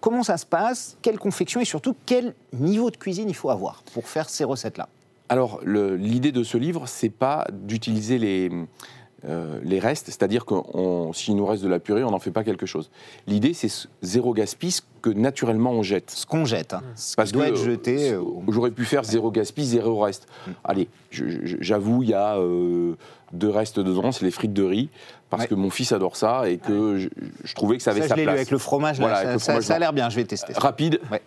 comment 0.00 0.22
ça 0.22 0.36
se 0.36 0.46
passe? 0.46 0.96
Quelle 1.02 1.18
confection 1.18 1.60
et 1.60 1.64
surtout 1.64 1.94
quel 2.06 2.34
niveau 2.52 2.90
de 2.90 2.96
cuisine 2.96 3.28
il 3.28 3.34
faut 3.34 3.50
avoir 3.50 3.82
pour 3.92 4.08
faire 4.08 4.28
ces 4.28 4.44
recettes-là? 4.44 4.88
Alors, 5.28 5.60
l'idée 5.64 6.32
de 6.32 6.42
ce 6.42 6.56
livre, 6.56 6.84
c'est 6.86 7.10
pas 7.10 7.46
d'utiliser 7.52 8.18
les, 8.18 8.50
euh, 9.26 9.58
les 9.62 9.78
restes, 9.78 10.06
c'est-à-dire 10.06 10.44
que 10.46 10.54
s'il 11.12 11.36
nous 11.36 11.44
reste 11.44 11.62
de 11.62 11.68
la 11.68 11.78
purée, 11.80 12.02
on 12.04 12.10
n'en 12.10 12.18
fait 12.18 12.30
pas 12.30 12.44
quelque 12.44 12.66
chose. 12.66 12.90
L'idée, 13.26 13.52
c'est 13.52 13.68
ce 13.68 13.88
zéro 14.02 14.32
gaspille 14.32 14.70
ce 14.70 14.80
que 15.02 15.10
naturellement 15.10 15.72
on 15.72 15.82
jette. 15.82 16.10
Ce 16.10 16.24
qu'on 16.24 16.44
jette, 16.44 16.72
hein. 16.74 16.82
ce 16.96 17.14
Parce 17.16 17.30
qui 17.30 17.34
doit 17.36 17.46
que, 17.46 17.50
être 17.50 17.56
jeté. 17.62 18.12
euh, 18.12 18.22
J'aurais 18.48 18.70
pu 18.70 18.84
faire 18.84 19.04
zéro 19.04 19.30
gaspille, 19.30 19.66
zéro 19.66 20.00
reste. 20.00 20.26
Mm. 20.46 20.50
Allez, 20.64 20.88
j'avoue, 21.10 22.02
il 22.04 22.08
y 22.10 22.14
a 22.14 22.36
euh, 22.38 22.94
deux 23.32 23.50
restes 23.50 23.78
dedans, 23.80 24.12
c'est 24.12 24.24
les 24.24 24.30
frites 24.30 24.54
de 24.54 24.62
riz, 24.64 24.88
parce 25.30 25.42
Ouais. 25.42 25.48
que 25.48 25.54
mon 25.54 25.68
fils 25.70 25.92
adore 25.92 26.16
ça 26.16 26.48
et 26.48 26.56
que 26.56 26.96
je, 26.96 27.08
je 27.44 27.54
trouvais 27.54 27.76
que 27.76 27.82
ça 27.82 27.90
avait 27.90 28.00
ça, 28.02 28.08
sa 28.08 28.14
je 28.14 28.20
l'ai 28.20 28.22
lu 28.22 28.26
place. 28.28 28.36
avec 28.38 28.50
le 28.50 28.58
fromage, 28.58 28.98
là, 28.98 29.08
Voilà, 29.08 29.38
ça, 29.38 29.56
le 29.56 29.60
ça- 29.62 29.74
a 29.74 29.78
l'air 29.78 29.92
bien, 29.92 30.08
je 30.08 30.16
vais 30.16 30.24
tester 30.24 30.54
ça. 30.54 30.60
Rapide. 30.60 31.00
Ouais. 31.12 31.20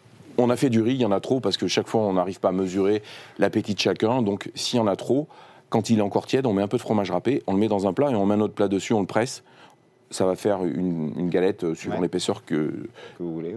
On 0.43 0.49
a 0.49 0.55
fait 0.55 0.69
du 0.69 0.81
riz, 0.81 0.93
il 0.93 1.01
y 1.01 1.05
en 1.05 1.11
a 1.11 1.19
trop 1.19 1.39
parce 1.39 1.57
que 1.57 1.67
chaque 1.67 1.87
fois 1.87 2.01
on 2.01 2.13
n'arrive 2.13 2.39
pas 2.39 2.49
à 2.49 2.51
mesurer 2.51 3.01
l'appétit 3.37 3.73
de 3.75 3.79
chacun. 3.79 4.21
Donc 4.21 4.51
s'il 4.55 4.77
y 4.77 4.81
en 4.81 4.87
a 4.87 4.95
trop, 4.95 5.27
quand 5.69 5.89
il 5.89 5.99
est 5.99 6.01
encore 6.01 6.25
tiède, 6.27 6.45
on 6.45 6.53
met 6.53 6.61
un 6.61 6.67
peu 6.67 6.77
de 6.77 6.81
fromage 6.81 7.11
râpé, 7.11 7.43
on 7.47 7.53
le 7.53 7.59
met 7.59 7.67
dans 7.67 7.87
un 7.87 7.93
plat 7.93 8.09
et 8.11 8.15
on 8.15 8.25
met 8.25 8.35
un 8.35 8.41
autre 8.41 8.53
plat 8.53 8.67
dessus, 8.67 8.93
on 8.93 9.01
le 9.01 9.05
presse. 9.07 9.43
Ça 10.09 10.25
va 10.25 10.35
faire 10.35 10.65
une, 10.65 11.13
une 11.17 11.29
galette 11.29 11.63
euh, 11.63 11.73
suivant 11.75 11.95
Ouais. 11.95 12.01
l'épaisseur 12.01 12.43
que, 12.43 12.73
ouais. 13.21 13.55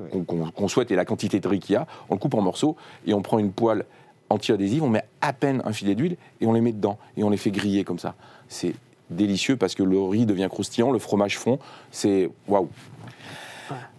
qu'on 0.54 0.68
souhaite 0.68 0.90
et 0.92 0.94
la 0.94 1.04
quantité 1.04 1.40
de 1.40 1.48
riz 1.48 1.58
qu'il 1.58 1.72
y 1.72 1.76
a. 1.76 1.86
On 2.10 2.14
le 2.14 2.20
coupe 2.20 2.34
en 2.34 2.42
morceaux 2.42 2.76
et 3.06 3.14
on 3.14 3.22
prend 3.22 3.38
une 3.40 3.50
poêle 3.50 3.84
anti-adhésive, 4.30 4.82
on 4.84 4.88
met 4.88 5.02
à 5.20 5.32
peine 5.32 5.62
un 5.64 5.72
filet 5.72 5.94
d'huile 5.96 6.16
et 6.40 6.46
on 6.46 6.52
les 6.52 6.60
met 6.60 6.72
dedans 6.72 6.98
et 7.16 7.24
on 7.24 7.30
les 7.30 7.36
fait 7.38 7.50
griller 7.50 7.82
comme 7.82 7.98
ça. 7.98 8.14
C'est 8.48 8.74
délicieux 9.10 9.56
parce 9.56 9.74
que 9.74 9.82
le 9.82 10.00
riz 10.00 10.26
devient 10.26 10.46
croustillant, 10.48 10.92
le 10.92 10.98
fromage 11.00 11.38
fond, 11.38 11.58
c'est 11.90 12.30
waouh. 12.46 12.68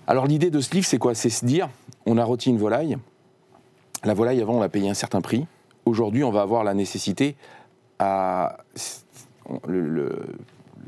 Alors 0.07 0.27
l'idée 0.27 0.51
de 0.51 0.59
ce 0.61 0.71
livre, 0.73 0.85
c'est 0.85 0.97
quoi? 0.99 1.15
C'est 1.15 1.29
se 1.31 1.45
dire, 1.45 1.67
on 2.05 2.17
a 2.17 2.23
rôti 2.23 2.49
une 2.49 2.57
volaille. 2.57 2.97
La 4.03 4.13
volaille, 4.13 4.41
avant, 4.41 4.55
on 4.55 4.59
l'a 4.59 4.69
payé 4.69 4.89
un 4.89 4.93
certain 4.93 5.21
prix. 5.21 5.45
Aujourd'hui, 5.85 6.23
on 6.23 6.31
va 6.31 6.41
avoir 6.41 6.63
la 6.63 6.73
nécessité 6.73 7.35
à... 7.99 8.57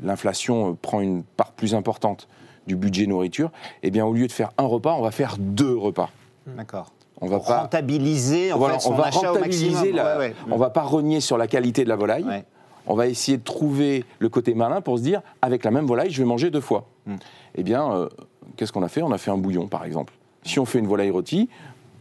L'inflation 0.02 0.76
prend 0.80 1.00
une 1.00 1.22
part 1.24 1.52
plus 1.52 1.74
importante 1.74 2.28
du 2.66 2.76
budget 2.76 3.06
nourriture. 3.06 3.50
Eh 3.82 3.90
bien, 3.90 4.04
au 4.06 4.12
lieu 4.12 4.26
de 4.26 4.32
faire 4.32 4.50
un 4.58 4.64
repas, 4.64 4.94
on 4.94 5.02
va 5.02 5.10
faire 5.10 5.36
deux 5.38 5.76
repas. 5.76 6.10
D'accord. 6.46 6.92
On 7.20 7.26
va 7.26 7.40
pas... 7.40 7.62
rentabiliser 7.62 8.52
en 8.52 8.58
Voilà, 8.58 8.74
fait, 8.74 8.80
son 8.80 8.92
on 8.92 8.96
va 8.96 9.06
achat 9.06 9.30
au 9.30 9.34
rentabiliser 9.34 9.70
maximum. 9.72 9.96
la- 9.96 10.18
Ouais, 10.18 10.28
ouais. 10.28 10.34
On 10.50 10.56
va 10.56 10.70
pas 10.70 10.82
renier 10.82 11.20
sur 11.20 11.36
la 11.36 11.48
qualité 11.48 11.82
de 11.82 11.88
la 11.88 11.96
volaille. 11.96 12.24
Ouais. 12.24 12.44
On 12.86 12.94
va 12.94 13.06
essayer 13.08 13.38
de 13.38 13.42
trouver 13.42 14.04
le 14.20 14.28
côté 14.28 14.54
malin 14.54 14.80
pour 14.80 14.98
se 14.98 15.02
dire, 15.02 15.20
avec 15.42 15.64
la 15.64 15.70
même 15.72 15.84
volaille, 15.86 16.10
je 16.10 16.22
vais 16.22 16.28
manger 16.28 16.50
deux 16.50 16.60
fois. 16.60 16.86
Mm. 17.06 17.16
Eh 17.56 17.62
bien, 17.64 17.92
euh, 17.92 18.08
qu'est-ce 18.56 18.72
qu'on 18.72 18.82
a 18.84 18.88
fait? 18.88 19.02
On 19.02 19.10
a 19.12 19.18
fait 19.18 19.30
un 19.32 19.36
bouillon, 19.36 19.66
par 19.66 19.84
exemple. 19.84 20.12
Si 20.48 20.58
on 20.58 20.64
fait 20.64 20.78
une 20.78 20.86
volaille 20.86 21.10
rôtie, 21.10 21.50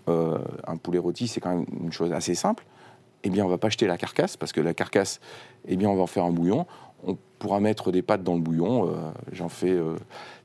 euh, 0.08 0.38
un 0.66 0.78
poulet 0.78 1.00
rôti, 1.00 1.28
c'est 1.28 1.42
quand 1.42 1.54
même 1.54 1.66
une 1.84 1.92
chose 1.92 2.14
assez 2.14 2.34
simple. 2.34 2.66
Eh 3.26 3.30
bien, 3.30 3.44
on 3.44 3.50
va 3.50 3.58
pas 3.58 3.68
jeter 3.68 3.88
la 3.88 3.98
carcasse, 3.98 4.38
parce 4.38 4.54
que 4.54 4.62
la 4.62 4.74
carcasse, 4.74 5.20
eh 5.68 5.76
bien, 5.76 5.90
on 5.90 5.96
va 5.96 6.04
en 6.04 6.08
faire 6.08 6.24
un 6.24 6.32
bouillon. 6.32 6.66
On 7.06 7.18
pourra 7.40 7.60
mettre 7.60 7.92
des 7.92 8.02
pâtes 8.02 8.24
dans 8.24 8.36
le 8.36 8.40
bouillon. 8.40 8.88
euh, 8.88 8.94
J'en 9.34 9.50
fais 9.50 9.72
euh, 9.72 9.98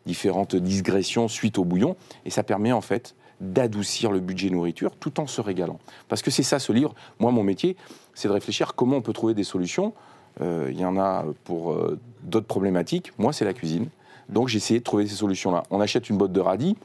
différentes 0.05 0.57
digressions 0.57 1.29
suite 1.29 1.59
au 1.59 1.65
bouillon. 1.65 1.95
Et 2.25 2.31
ça 2.31 2.43
permet, 2.43 2.73
en 2.73 2.81
fait, 2.81 3.15
d'adoucir 3.41 4.11
le 4.11 4.19
budget 4.19 4.51
nourriture 4.51 4.97
tout 4.97 5.21
en 5.21 5.29
se 5.29 5.41
régalant. 5.41 5.79
Parce 6.09 6.23
que 6.23 6.33
c'est 6.33 6.43
ça, 6.43 6.59
ce 6.59 6.73
livre. 6.73 6.97
Moi, 7.21 7.31
mon 7.31 7.45
métier, 7.45 7.77
c'est 8.15 8.27
de 8.27 8.33
réfléchir 8.33 8.75
comment 8.75 8.97
on 8.97 9.03
peut 9.03 9.13
trouver 9.13 9.35
des 9.35 9.45
solutions. 9.45 9.93
Euh, 10.41 10.71
Il 10.73 10.81
y 10.81 10.85
en 10.85 10.97
a 10.99 11.25
pour 11.45 11.77
d'autres 12.25 12.49
problématiques. 12.49 13.13
Moi, 13.17 13.33
c'est 13.33 13.45
la 13.45 13.55
cuisine. 13.55 13.87
Donc, 14.29 14.49
j'ai 14.49 14.57
essayé 14.57 14.81
de 14.81 14.85
trouver 14.85 15.07
ces 15.07 15.15
solutions-là. 15.15 15.63
On 15.71 15.81
achète 15.81 16.11
une 16.11 16.17
botte 16.17 16.33
de 16.33 16.41
radis. 16.41 16.77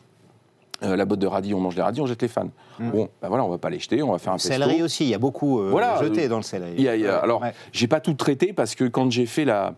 Euh, 0.84 0.96
la 0.96 1.06
botte 1.06 1.20
de 1.20 1.26
radis, 1.28 1.54
on 1.56 1.60
mange 1.60 1.76
les 1.76 1.82
radis, 1.82 2.02
on 2.02 2.06
jette 2.06 2.22
les 2.22 2.28
fans. 2.28 2.50
Mm. 2.80 2.92
Bon, 2.92 3.10
ben 3.22 3.30
voilà, 3.30 3.44
on 3.44 3.50
va 3.50 3.58
pas 3.58 3.70
les 3.72 3.80
jeter, 3.80 4.04
on 4.04 4.12
va 4.12 4.20
faire 4.20 4.34
un 4.34 4.36
Le 4.36 4.42
pesto. 4.42 4.54
céleri 4.54 4.84
aussi, 4.84 5.06
il 5.06 5.10
y 5.10 5.16
a 5.16 5.18
beaucoup 5.18 5.60
euh, 5.60 5.70
Voilà, 5.72 5.98
jeté 6.04 6.26
euh, 6.26 6.30
dans 6.30 6.38
le 6.38 6.44
céleri. 6.44 6.74
Il 6.78 6.84
y 6.84 6.88
a- 6.90 6.96
il 6.96 7.02
y 7.02 7.08
a- 7.08 7.16
Ouais, 7.18 7.24
alors, 7.24 7.42
ouais. 7.42 7.54
j'ai 7.72 7.88
pas 7.88 8.00
tout 8.00 8.14
traité 8.14 8.54
parce 8.54 8.76
que 8.76 8.84
quand 8.84 9.10
j'ai 9.12 9.26
fait 9.26 9.44
la, 9.44 9.74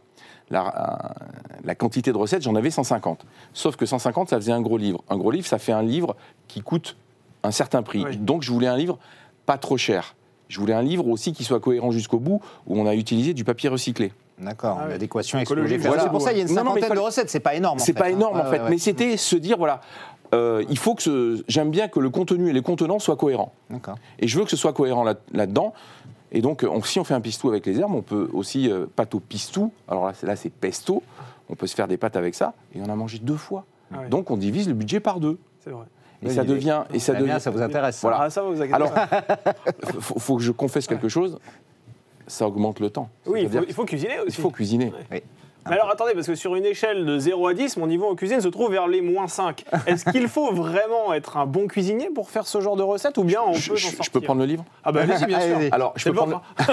la, 0.50 1.16
la 1.64 1.76
quantité 1.76 2.12
de 2.12 2.18
recettes, 2.18 2.42
j'en 2.42 2.56
avais 2.56 2.70
150. 2.72 3.26
Sauf 3.54 3.76
que 3.78 3.86
150, 3.86 4.30
ça 4.30 4.36
faisait 4.38 4.52
un 4.52 4.62
gros 4.62 4.78
livre. 4.78 5.02
Un 5.10 5.18
gros 5.18 5.32
livre, 5.32 5.48
ça 5.48 5.58
fait 5.58 5.72
un 5.72 5.84
livre 5.84 6.16
qui 6.50 6.62
coûte 6.62 6.98
un 7.44 7.52
certain 7.52 7.82
prix. 7.82 8.04
Oui. 8.06 8.18
Donc, 8.18 8.44
je 8.44 8.52
voulais 8.52 8.68
un 8.68 8.76
livre 8.78 8.98
pas 9.46 9.58
trop 9.58 9.78
cher. 9.78 10.16
Je 10.50 10.60
voulais 10.60 10.74
un 10.74 10.82
livre 10.82 11.08
aussi 11.08 11.32
qui 11.32 11.44
soit 11.46 11.60
cohérent 11.62 11.92
jusqu'au 11.92 12.20
bout, 12.20 12.42
où 12.68 12.78
on 12.78 12.86
a 12.88 12.96
utilisé 12.96 13.34
du 13.34 13.44
papier 13.46 13.70
recyclé. 13.70 14.12
D'accord, 14.40 14.80
Ah 14.82 14.88
l'adéquation 14.88 15.38
Écologique, 15.38 15.80
écologique. 15.80 15.88
voilà. 15.88 16.04
C'est 16.04 16.10
pour 16.10 16.22
ça 16.22 16.30
qu'il 16.30 16.40
y 16.40 16.42
a 16.42 16.46
une 16.48 16.56
Non, 16.56 16.64
non, 16.64 16.74
mais 16.74 16.82
cinquantaine 16.82 16.90
de 16.90 16.96
fallait- 16.96 17.06
recettes, 17.06 17.30
c'est 17.30 17.40
pas 17.42 17.56
énorme. 17.56 17.76
en 17.76 17.80
C'est 17.80 17.92
fait, 17.94 18.00
pas 18.00 18.06
hein. 18.06 18.10
énorme 18.12 18.40
en 18.40 18.46
fait, 18.46 18.60
ouais, 18.62 18.70
mais 18.70 18.78
c'était 18.78 19.18
se 19.18 19.36
dire 19.36 19.58
voilà, 19.58 19.82
euh, 20.34 20.64
il 20.70 20.78
faut 20.78 20.96
que 20.96 21.02
ce- 21.04 21.44
j'aime 21.48 21.72
bien 21.72 21.88
que 21.88 22.00
le 22.00 22.10
contenu 22.10 22.50
et 22.50 22.54
les 22.54 22.62
contenants 22.62 23.00
soient 23.00 23.16
cohérents. 23.16 23.54
Et 24.20 24.28
je 24.28 24.38
veux 24.38 24.44
que 24.46 24.52
ce 24.52 24.58
soit 24.58 24.74
cohérent 24.74 25.04
là- 25.04 25.16
là-dedans. 25.34 25.74
et 26.32 26.42
donc, 26.42 26.64
on- 26.70 26.82
si 26.84 27.00
on 27.00 27.04
fait 27.04 27.14
un 27.16 27.22
pistou 27.22 27.50
avec 27.50 27.66
les 27.66 27.80
herbes, 27.80 27.96
on 27.96 28.02
peut 28.04 28.30
aussi 28.34 28.70
euh, 28.72 28.86
pâte 28.96 29.16
au 29.16 29.20
pistou. 29.20 29.72
Alors 29.88 30.06
là, 30.06 30.14
c'est- 30.14 30.28
là, 30.28 30.36
c'est 30.36 30.50
pesto. 30.52 31.02
On 31.50 31.56
peut 31.56 31.66
se 31.68 31.74
faire 31.76 31.88
des 31.88 31.98
pâtes 31.98 32.16
avec 32.16 32.36
ça. 32.36 32.54
Et 32.76 32.80
on 32.82 32.90
a 32.90 32.96
mangé 32.96 33.18
deux 33.18 33.36
fois. 33.38 33.66
Ah. 33.92 34.06
Donc, 34.08 34.30
on 34.30 34.38
divise 34.38 34.68
le 34.68 34.76
budget 34.76 35.00
par 35.00 35.20
deux. 35.20 35.40
C'est 35.64 35.72
vrai. 35.72 35.86
Et 36.22 36.30
ça 36.30 36.44
devient. 36.44 36.84
Et 36.94 37.00
ça 37.00 37.14
devient. 37.14 37.38
ça 37.40 37.50
vous 37.50 37.62
intéresse 37.62 37.96
ça 37.96 38.08
Voilà. 38.08 38.24
Ah, 38.26 38.30
ça 38.30 38.44
va, 38.44 38.50
vous 38.50 38.62
inquiétez 38.62 38.74
Alors, 38.76 38.92
faut, 40.02 40.20
faut 40.20 40.38
que 40.38 40.44
je 40.44 40.52
confesse 40.52 40.86
quelque 40.86 41.10
chose. 41.10 41.40
Ça 42.28 42.46
augmente 42.48 42.80
le 42.80 42.92
temps. 42.92 43.10
Oui, 43.26 43.42
il 43.44 43.74
faut, 43.74 43.84
il 43.84 43.86
cuisiner 43.88 44.20
aussi. 44.20 44.40
faut 44.40 44.52
cuisiner. 44.52 44.94
Oui. 45.12 45.24
Mais 45.68 45.76
alors 45.76 45.90
attendez, 45.92 46.14
parce 46.14 46.26
que 46.28 46.36
sur 46.36 46.56
une 46.56 46.66
échelle 46.66 47.06
de 47.06 47.20
0 47.20 47.48
à 47.48 47.54
10, 47.54 47.78
mon 47.78 47.88
niveau 47.88 48.08
en 48.10 48.16
cuisine 48.16 48.42
se 48.42 48.48
trouve 48.48 48.72
vers 48.72 48.88
les 48.88 49.02
moins 49.02 49.28
5. 49.28 49.66
Est-ce 49.88 50.06
qu'il 50.10 50.28
faut 50.28 50.52
vraiment 50.54 51.14
être 51.14 51.38
un 51.38 51.46
bon 51.46 51.68
cuisinier 51.68 52.10
pour 52.14 52.30
faire 52.30 52.48
ce 52.48 52.60
genre 52.62 52.76
de 52.76 52.82
recette 52.84 53.18
ou 53.18 53.24
bien 53.24 53.40
on 53.46 53.54
Je, 53.54 53.72
peut 53.72 53.76
je- 53.78 54.10
peux 54.10 54.22
prendre 54.22 54.40
le 54.42 54.48
livre 54.48 54.64
Ah 54.84 54.92
bah 54.92 55.02
allez-y, 55.04 55.26
bien 55.26 55.40
sûr. 55.42 55.58
Alors, 55.72 55.94
je 55.96 56.10
peux 56.10 56.16
prendre. 56.16 56.42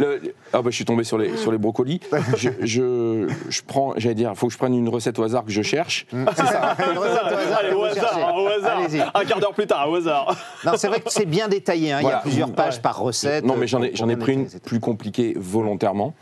Le- 0.00 0.34
ah 0.52 0.62
bah, 0.62 0.70
je 0.70 0.76
suis 0.76 0.84
tombé 0.84 1.04
sur 1.04 1.18
les, 1.18 1.36
sur 1.36 1.52
les 1.52 1.58
brocolis. 1.58 2.00
Je, 2.36 2.50
je, 2.60 3.28
je 3.48 3.62
prends, 3.66 3.94
j'allais 3.96 4.14
dire, 4.14 4.30
il 4.30 4.36
faut 4.36 4.46
que 4.46 4.52
je 4.52 4.58
prenne 4.58 4.74
une 4.74 4.88
recette 4.88 5.18
au 5.18 5.22
hasard 5.22 5.44
que 5.44 5.50
je 5.52 5.62
cherche. 5.62 6.06
Hum, 6.12 6.26
C'est 6.36 6.46
ça. 6.46 6.76
Une 6.92 6.98
recette 6.98 7.22
au 7.22 7.36
hasard, 7.36 7.58
Allez, 7.58 7.72
au 7.74 7.84
hasard, 7.84 8.34
au 8.36 8.46
hasard. 8.46 9.10
Un 9.14 9.24
quart 9.24 9.40
d'heure 9.40 9.54
plus 9.54 9.66
tard, 9.66 9.90
au 9.90 9.96
hasard. 9.96 10.36
Non, 10.64 10.72
c'est 10.76 10.88
vrai 10.88 11.00
que 11.00 11.10
c'est 11.10 11.26
bien 11.26 11.48
détaillé. 11.48 11.92
hein. 11.92 11.98
Il 12.02 12.06
y 12.08 12.10
a 12.10 12.18
plusieurs 12.18 12.52
pages 12.52 12.76
Ouais. 12.76 12.80
par 12.82 12.98
recette. 12.98 13.44
Non, 13.44 13.56
mais 13.56 13.66
j'en 13.66 13.82
ai, 13.82 13.88
pour- 13.88 13.96
j'en 13.96 14.08
ai 14.08 14.16
pris 14.16 14.32
une 14.34 14.48
plus 14.48 14.80
compliquée 14.80 15.34
volontairement. 15.36 16.14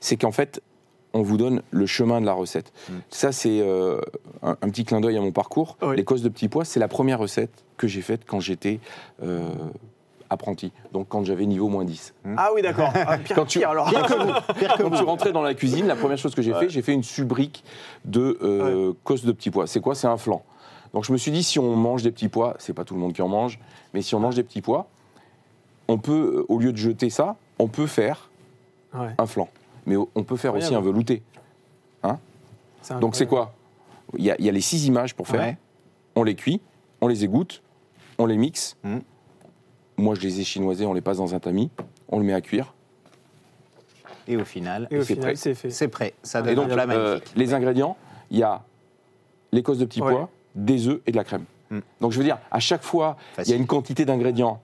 C'est 0.00 0.16
qu'en 0.16 0.32
fait, 0.32 0.60
on 1.12 1.22
vous 1.22 1.36
donne 1.36 1.62
le 1.70 1.86
chemin 1.86 2.20
de 2.20 2.26
la 2.26 2.32
recette. 2.34 2.72
Mm. 2.88 2.92
Ça, 3.10 3.32
c'est 3.32 3.60
euh, 3.60 4.00
un, 4.42 4.50
un 4.60 4.68
petit 4.70 4.84
clin 4.84 5.00
d'œil 5.00 5.16
à 5.16 5.20
mon 5.20 5.32
parcours. 5.32 5.76
Oui. 5.82 5.96
Les 5.96 6.04
causes 6.04 6.22
de 6.22 6.28
petits 6.28 6.48
pois, 6.48 6.64
c'est 6.64 6.80
la 6.80 6.88
première 6.88 7.18
recette 7.18 7.64
que 7.76 7.86
j'ai 7.88 8.02
faite 8.02 8.22
quand 8.26 8.40
j'étais 8.40 8.80
euh, 9.22 9.48
apprenti. 10.28 10.72
Donc, 10.92 11.06
quand 11.08 11.24
j'avais 11.24 11.46
niveau 11.46 11.68
moins 11.68 11.84
10. 11.84 12.12
Ah 12.36 12.50
oui, 12.54 12.60
d'accord. 12.60 12.90
Ah, 12.94 13.16
pire, 13.18 13.36
Quand 13.36 13.46
tu- 13.46 13.60
pire, 13.60 13.70
alors. 13.70 13.90
Quand 13.92 14.90
tu 14.90 15.02
rentrais 15.04 15.32
dans 15.32 15.42
la 15.42 15.54
cuisine, 15.54 15.86
la 15.86 15.96
première 15.96 16.18
chose 16.18 16.34
que 16.34 16.42
j'ai 16.42 16.52
fait, 16.52 16.68
j'ai 16.68 16.82
fait 16.82 16.92
une 16.92 17.04
subrique 17.04 17.64
de 18.04 18.38
euh, 18.42 18.92
causse 19.04 19.24
de 19.24 19.32
petits 19.32 19.50
pois. 19.50 19.66
C'est 19.66 19.80
quoi? 19.80 19.94
C'est 19.94 20.08
un 20.08 20.16
flan. 20.18 20.42
Donc 20.92 21.04
je 21.04 21.12
me 21.12 21.16
suis 21.18 21.30
dit, 21.30 21.42
si 21.42 21.58
on 21.58 21.76
mange 21.76 22.02
des 22.02 22.10
petits 22.10 22.28
pois, 22.28 22.54
c'est 22.58 22.72
pas 22.72 22.84
tout 22.84 22.94
le 22.94 23.00
monde 23.00 23.12
qui 23.12 23.20
en 23.22 23.28
mange, 23.28 23.58
mais 23.94 24.02
si 24.02 24.14
on 24.14 24.20
mange 24.20 24.34
des 24.34 24.42
petits 24.42 24.62
pois, 24.62 24.88
on 25.88 25.98
peut, 25.98 26.38
euh, 26.38 26.46
au 26.52 26.58
lieu 26.58 26.72
de 26.72 26.76
jeter 26.78 27.10
ça, 27.10 27.36
on 27.58 27.68
peut 27.68 27.86
faire 27.86 28.30
Ouais, 28.94 29.10
un 29.18 29.26
flan. 29.26 29.48
Mais 29.86 29.96
on 29.96 30.24
peut 30.24 30.36
faire 30.36 30.54
aussi 30.54 30.74
un 30.74 30.80
velouté. 30.80 31.22
Donc 33.00 33.16
c'est 33.16 33.26
quoi? 33.26 33.52
Il 34.16 34.24
y, 34.24 34.30
a, 34.30 34.36
il 34.38 34.44
y 34.44 34.48
a 34.48 34.52
les 34.52 34.60
six 34.60 34.86
images 34.86 35.14
pour 35.14 35.26
faire. 35.26 35.40
Ouais. 35.40 35.58
On 36.14 36.22
les 36.22 36.36
cuit, 36.36 36.60
on 37.00 37.08
les 37.08 37.24
égoutte, 37.24 37.62
on 38.18 38.26
les 38.26 38.36
mixe. 38.36 38.76
Mhm. 38.84 39.02
Moi, 39.98 40.14
je 40.14 40.20
les 40.20 40.40
ai 40.40 40.44
chinoisés, 40.44 40.86
on 40.86 40.92
les 40.92 41.00
passe 41.00 41.16
dans 41.16 41.34
un 41.34 41.40
tamis, 41.40 41.70
on 42.08 42.18
le 42.18 42.24
met 42.24 42.32
à 42.34 42.40
cuire. 42.40 42.74
Et 44.28 44.36
au 44.36 44.44
final, 44.44 44.86
Et 44.90 44.98
au 44.98 45.02
c'est 45.02 45.14
final, 45.14 45.22
prêt. 45.32 45.36
c'est 45.36 45.54
fait. 45.54 45.70
c'est 45.70 45.88
prêt. 45.88 46.14
Ça 46.22 46.40
Et 46.40 46.42
donne 46.54 46.54
donc, 46.54 46.70
un 46.70 46.74
plat 46.74 46.82
euh, 46.94 47.08
magnifique. 47.14 47.32
les 47.36 47.54
ingrédients, 47.54 47.96
il 48.30 48.38
y 48.38 48.42
a 48.42 48.62
l'écosse 49.52 49.78
de 49.78 49.84
petits 49.84 50.02
Ouais. 50.02 50.12
pois, 50.12 50.28
des 50.54 50.88
œufs 50.88 51.00
et 51.06 51.12
de 51.12 51.16
la 51.16 51.24
crème. 51.24 51.44
Mm. 51.70 51.78
Donc 52.00 52.12
je 52.12 52.18
veux 52.18 52.24
dire, 52.24 52.38
à 52.50 52.60
chaque 52.60 52.82
fois, 52.82 53.16
il 53.38 53.48
y 53.48 53.52
a 53.52 53.56
une 53.56 53.66
quantité 53.66 54.04
d'ingrédients 54.04 54.60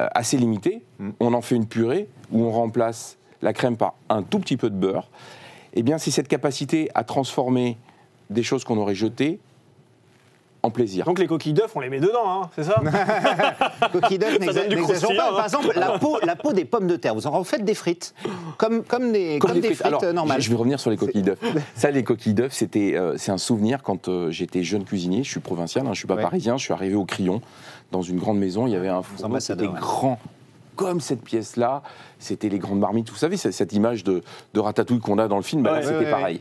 euh, 0.00 0.08
assez 0.14 0.36
limitée. 0.36 0.82
Mm. 0.98 1.10
On 1.20 1.32
en 1.34 1.40
fait 1.42 1.56
une 1.56 1.66
purée 1.66 2.08
où 2.32 2.42
on 2.42 2.50
remplace 2.50 3.16
la 3.44 3.52
crème 3.52 3.76
par 3.76 3.94
un 4.08 4.22
tout 4.22 4.40
petit 4.40 4.56
peu 4.56 4.70
de 4.70 4.74
beurre. 4.76 5.08
Eh 5.74 5.82
bien, 5.82 5.98
c'est 5.98 6.10
cette 6.10 6.28
capacité 6.28 6.90
à 6.94 7.04
transformer 7.04 7.76
des 8.30 8.42
choses 8.42 8.64
qu'on 8.64 8.78
aurait 8.78 8.94
jetées 8.94 9.38
en 10.62 10.70
plaisir. 10.70 11.04
Donc 11.04 11.18
les 11.18 11.26
coquilles 11.26 11.52
d'œufs, 11.52 11.70
on 11.76 11.80
les 11.80 11.90
met 11.90 12.00
dedans, 12.00 12.26
hein, 12.26 12.50
c'est 12.56 12.64
ça 12.64 12.76
Coquille 13.92 14.18
d'œuf, 14.18 14.38
donne 14.38 14.48
n'exa- 14.48 14.66
du 14.66 14.76
n'exagérons 14.76 14.84
croustillant, 14.84 15.16
pas. 15.22 15.28
hein. 15.30 15.36
Par 15.36 15.44
exemple, 15.44 15.72
la 15.78 15.98
peau, 15.98 16.18
la 16.22 16.36
peau 16.36 16.52
des 16.54 16.64
pommes 16.64 16.86
de 16.86 16.96
terre, 16.96 17.14
vous 17.14 17.26
en 17.26 17.32
refaites 17.32 17.66
des 17.66 17.74
frites, 17.74 18.14
comme, 18.56 18.82
comme 18.82 19.12
des, 19.12 19.38
comme 19.40 19.60
des 19.60 19.74
frites, 19.74 19.84
Alors, 19.84 20.02
euh, 20.04 20.14
normales. 20.14 20.40
Je 20.40 20.48
vais 20.48 20.56
revenir 20.56 20.80
sur 20.80 20.90
les 20.90 20.96
coquilles 20.96 21.20
d'œufs. 21.22 21.38
Ça, 21.74 21.90
les 21.90 22.02
coquilles 22.02 22.32
d'œufs, 22.32 22.52
c'était, 22.54 22.94
euh, 22.96 23.18
c'est 23.18 23.30
un 23.30 23.36
souvenir 23.36 23.82
quand 23.82 24.08
euh, 24.08 24.30
j'étais 24.30 24.62
jeune 24.62 24.84
cuisinier. 24.84 25.22
Je 25.22 25.28
suis 25.30 25.40
provincial, 25.40 25.86
hein, 25.86 25.90
je 25.92 25.98
suis 25.98 26.08
pas 26.08 26.14
Ouais. 26.14 26.22
parisien. 26.22 26.56
Je 26.56 26.64
suis 26.64 26.72
arrivé 26.72 26.94
au 26.94 27.04
Crillon, 27.04 27.42
dans 27.92 28.00
une 28.00 28.18
grande 28.18 28.38
maison. 28.38 28.66
Il 28.66 28.72
y 28.72 28.76
avait 28.76 28.88
un 28.88 29.02
four 29.02 29.40
c'était 29.42 29.66
ouais. 29.66 29.78
grand, 29.78 30.18
comme 30.74 31.00
cette 31.00 31.22
pièce-là. 31.22 31.82
C'était 32.18 32.48
les 32.48 32.58
grandes 32.58 32.80
marmites. 32.80 33.10
Vous 33.10 33.16
savez, 33.16 33.36
c'est 33.36 33.52
cette 33.52 33.72
image 33.72 34.04
de, 34.04 34.22
de 34.54 34.60
ratatouille 34.60 35.00
qu'on 35.00 35.18
a 35.18 35.28
dans 35.28 35.36
le 35.36 35.42
film, 35.42 35.62
bah, 35.62 35.74
Ouais, 35.74 35.82
c'était 35.82 35.94
ouais, 35.98 36.04
ouais. 36.04 36.10
pareil. 36.10 36.40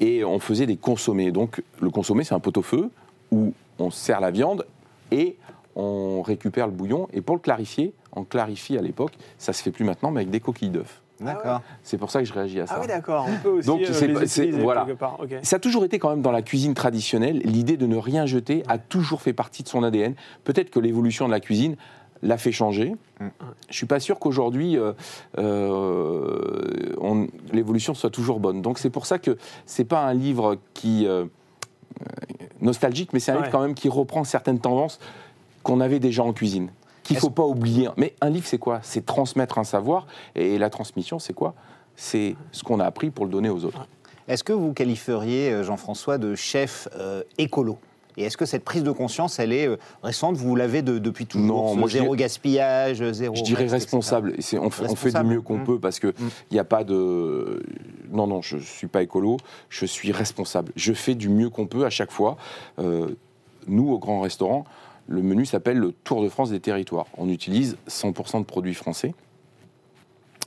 Et 0.00 0.24
on 0.24 0.38
faisait 0.38 0.66
des 0.66 0.76
consommés. 0.76 1.30
Donc, 1.30 1.62
le 1.80 1.90
consommé, 1.90 2.24
c'est 2.24 2.34
un 2.34 2.40
pot-au-feu 2.40 2.90
où 3.30 3.52
on 3.78 3.90
sert 3.90 4.20
la 4.20 4.30
viande 4.30 4.64
et 5.10 5.36
on 5.76 6.22
récupère 6.22 6.66
le 6.66 6.72
bouillon. 6.72 7.08
Et 7.12 7.20
pour 7.20 7.36
le 7.36 7.40
clarifier, 7.40 7.92
on 8.12 8.24
clarifie 8.24 8.76
à 8.78 8.82
l'époque, 8.82 9.12
ça 9.38 9.52
se 9.52 9.62
fait 9.62 9.70
plus 9.70 9.84
maintenant, 9.84 10.10
mais 10.10 10.20
avec 10.20 10.30
des 10.30 10.40
coquilles 10.40 10.70
d'œufs. 10.70 11.00
D'accord. 11.20 11.60
C'est 11.82 11.98
pour 11.98 12.10
ça 12.10 12.20
que 12.20 12.24
je 12.24 12.32
réagis 12.32 12.60
à 12.60 12.66
ça. 12.66 12.76
Ah 12.76 12.80
oui, 12.80 12.86
d'accord. 12.86 13.26
On 13.28 13.36
peut 13.42 13.50
aussi 13.50 13.66
Donc, 13.66 13.82
euh, 13.82 14.06
les 14.06 14.24
utiliser 14.24 14.50
voilà. 14.52 14.86
quelque 14.86 14.98
part. 14.98 15.18
Ça 15.42 15.56
a 15.56 15.58
toujours 15.58 15.84
été 15.84 15.98
quand 15.98 16.08
même 16.08 16.22
dans 16.22 16.32
la 16.32 16.40
cuisine 16.40 16.72
traditionnelle, 16.72 17.40
l'idée 17.44 17.76
de 17.76 17.86
ne 17.86 17.98
rien 17.98 18.24
jeter 18.24 18.62
a 18.68 18.78
toujours 18.78 19.20
fait 19.20 19.34
partie 19.34 19.62
de 19.62 19.68
son 19.68 19.82
ADN. 19.82 20.14
Peut-être 20.44 20.70
que 20.70 20.80
l'évolution 20.80 21.26
de 21.26 21.30
la 21.32 21.40
cuisine 21.40 21.76
l'a 22.22 22.36
fait 22.38 22.52
changer. 22.52 22.94
Mm. 23.20 23.26
Je 23.68 23.74
suis 23.76 23.86
pas 23.86 24.00
sûr 24.00 24.18
qu'aujourd'hui 24.18 24.76
euh, 24.76 24.92
euh, 25.38 26.94
on- 27.00 27.26
l'évolution 27.52 27.94
soit 27.94 28.10
toujours 28.10 28.40
bonne. 28.40 28.62
Donc 28.62 28.78
c'est 28.78 28.90
pour 28.90 29.06
ça 29.06 29.18
que 29.18 29.36
c'est 29.66 29.84
pas 29.84 30.02
un 30.04 30.14
livre 30.14 30.56
qui 30.74 31.06
euh, 31.06 31.24
nostalgique, 32.60 33.12
mais 33.12 33.20
c'est 33.20 33.32
un 33.32 33.36
Ouais. 33.36 33.40
livre 33.42 33.52
quand 33.52 33.62
même 33.62 33.74
qui 33.74 33.88
reprend 33.88 34.24
certaines 34.24 34.58
tendances 34.60 34.98
qu'on 35.62 35.80
avait 35.80 35.98
déjà 35.98 36.22
en 36.22 36.32
cuisine. 36.32 36.70
Qu'il 37.02 37.16
faut 37.16 37.30
pas 37.30 37.44
oublier. 37.44 37.88
Mais 37.96 38.14
un 38.20 38.30
livre, 38.30 38.46
c'est 38.46 38.58
quoi? 38.58 38.78
C'est 38.82 39.04
transmettre 39.04 39.58
un 39.58 39.64
savoir. 39.64 40.06
Et 40.36 40.58
la 40.58 40.70
transmission, 40.70 41.18
c'est 41.18 41.32
quoi? 41.32 41.54
C'est 41.96 42.36
ce 42.52 42.62
qu'on 42.62 42.78
a 42.78 42.84
appris 42.84 43.10
pour 43.10 43.24
le 43.24 43.32
donner 43.32 43.48
aux 43.50 43.64
autres. 43.64 43.86
Est-ce 44.28 44.44
que 44.44 44.52
vous 44.52 44.72
qualifieriez 44.72 45.64
Jean-François 45.64 46.18
de 46.18 46.34
chef 46.36 46.88
euh, 46.96 47.22
écolo? 47.36 47.78
Et 48.16 48.24
est-ce 48.24 48.36
que 48.36 48.44
cette 48.46 48.64
prise 48.64 48.82
de 48.82 48.90
conscience, 48.90 49.38
elle 49.38 49.52
est 49.52 49.66
euh, 49.68 49.76
récente? 50.02 50.36
Vous 50.36 50.56
l'avez 50.56 50.82
de- 50.82 50.98
depuis 50.98 51.26
toujours 51.26 51.46
Non, 51.46 51.74
moi, 51.76 51.88
Zéro 51.88 52.06
dirais- 52.06 52.16
gaspillage, 52.24 53.02
zéro. 53.12 53.34
Je 53.34 53.42
dirais 53.42 53.62
reste, 53.62 53.74
responsable. 53.74 54.34
Et 54.38 54.58
On 54.58 54.70
fait, 54.70 54.86
on 54.88 54.96
fait 54.96 55.12
du 55.12 55.24
mieux 55.24 55.40
qu'on 55.40 55.58
Mm. 55.58 55.64
peut 55.64 55.78
parce 55.78 55.98
qu'il 56.00 56.12
n'y 56.52 56.58
a 56.58 56.64
pas 56.64 56.84
de. 56.84 57.62
Non, 58.10 58.26
non, 58.26 58.42
je 58.42 58.56
ne 58.56 58.62
suis 58.62 58.86
pas 58.88 59.02
écolo, 59.02 59.36
je 59.68 59.86
suis 59.86 60.12
responsable. 60.12 60.72
Je 60.76 60.92
fais 60.92 61.14
du 61.14 61.28
mieux 61.28 61.50
qu'on 61.50 61.66
peut 61.66 61.84
à 61.84 61.90
chaque 61.90 62.10
fois. 62.10 62.36
Euh, 62.78 63.08
nous, 63.66 63.90
au 63.90 63.98
grand 63.98 64.20
restaurant, 64.20 64.64
le 65.06 65.22
menu 65.22 65.44
s'appelle 65.46 65.78
le 65.78 65.92
Tour 65.92 66.22
de 66.22 66.28
France 66.28 66.50
des 66.50 66.60
territoires. 66.60 67.06
On 67.18 67.28
utilise 67.28 67.76
100% 67.88 68.40
de 68.40 68.44
produits 68.44 68.74
français. 68.74 69.14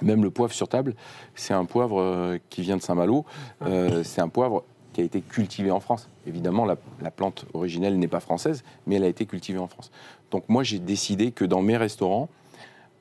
Même 0.02 0.24
le 0.24 0.32
poivre 0.32 0.54
sur 0.54 0.68
table, 0.68 0.96
c'est 1.36 1.54
un 1.54 1.66
poivre 1.66 2.02
euh, 2.02 2.38
qui 2.50 2.62
vient 2.62 2.76
de 2.78 2.82
Saint-Malo. 2.82 3.26
Euh, 3.66 4.04
c'est 4.04 4.22
un 4.22 4.28
poivre 4.28 4.64
qui 4.94 5.02
a 5.02 5.04
été 5.04 5.22
cultivé 5.22 5.72
en 5.72 5.80
France. 5.80 6.08
Évidemment, 6.28 6.66
la, 6.66 6.78
la 7.02 7.12
plante 7.12 7.46
originelle 7.54 7.98
n'est 8.00 8.08
pas 8.08 8.20
française, 8.22 8.64
mais 8.88 8.96
elle 8.96 9.04
a 9.04 9.08
été 9.08 9.26
cultivée 9.26 9.60
en 9.60 9.68
France. 9.68 9.92
Donc 10.32 10.44
moi, 10.48 10.64
j'ai 10.64 10.80
décidé 10.80 11.32
que 11.32 11.44
dans 11.46 11.62
mes 11.62 11.76
restaurants, 11.78 12.30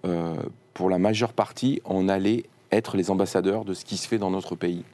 euh, 0.04 0.34
pour 0.75 0.90
la 0.90 0.99
majeure 0.99 1.32
partie, 1.32 1.80
on 1.84 2.08
allait 2.08 2.44
être 2.72 2.96
les 2.96 3.11
ambassadeurs 3.11 3.64
de 3.64 3.75
ce 3.75 3.84
qui 3.84 3.96
se 3.96 4.08
fait 4.08 4.18
dans 4.18 4.30
notre 4.30 4.56
pays. 4.56 4.84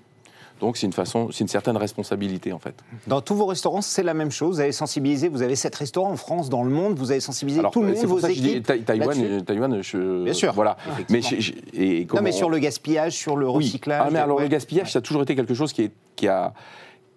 Donc 0.61 0.77
c'est 0.77 0.87
une 0.87 0.93
façon, 0.93 1.29
c'est 1.31 1.43
une 1.43 1.49
certaine 1.49 1.77
responsabilité 1.77 2.53
en 2.53 2.59
fait. 2.59 2.75
Dans 3.07 3.21
tous 3.21 3.37
vos 3.37 3.47
restaurants, 3.47 3.81
c'est 3.81 4.03
la 4.03 4.13
même 4.13 4.33
chose. 4.33 4.57
Vous 4.57 4.61
avez 4.61 4.73
sensibilisé, 4.73 5.29
vous 5.29 5.43
avez 5.43 5.55
sept 5.55 5.73
restaurants 5.77 6.11
en 6.11 6.17
France, 6.17 6.49
dans 6.49 6.65
le 6.65 6.71
monde, 6.71 6.99
vous 6.99 7.13
avez 7.13 7.21
sensibilisé 7.21 7.63
tout 7.71 7.81
le 7.81 7.87
monde, 7.91 7.97
c'est 7.97 8.09
pour 8.09 8.19
vos 8.19 8.27
équipes. 8.27 8.67
Taï- 8.67 8.83
Taïwan, 8.83 9.17
euh, 9.23 9.41
Taïwan, 9.41 9.81
je, 9.83 10.25
Bien 10.25 10.33
sûr, 10.33 10.53
voilà. 10.55 10.77
Mais 11.11 11.21
et 11.75 12.09
Non, 12.13 12.23
mais 12.23 12.33
sur 12.33 12.51
le 12.51 12.59
gaspillage, 12.59 13.13
sur 13.13 13.37
le 13.37 13.47
Oui. 13.49 13.67
recyclage. 13.67 14.03
Ah, 14.05 14.11
mais 14.11 14.19
alors 14.19 14.39
ouais. 14.39 14.43
le 14.43 14.49
gaspillage, 14.49 14.91
ça 14.91 14.99
a 14.99 15.03
toujours 15.03 15.23
été 15.23 15.37
quelque 15.37 15.55
chose 15.55 15.73
qui, 15.73 15.83
est- 15.83 15.93
qui 16.17 16.27
a, 16.27 16.53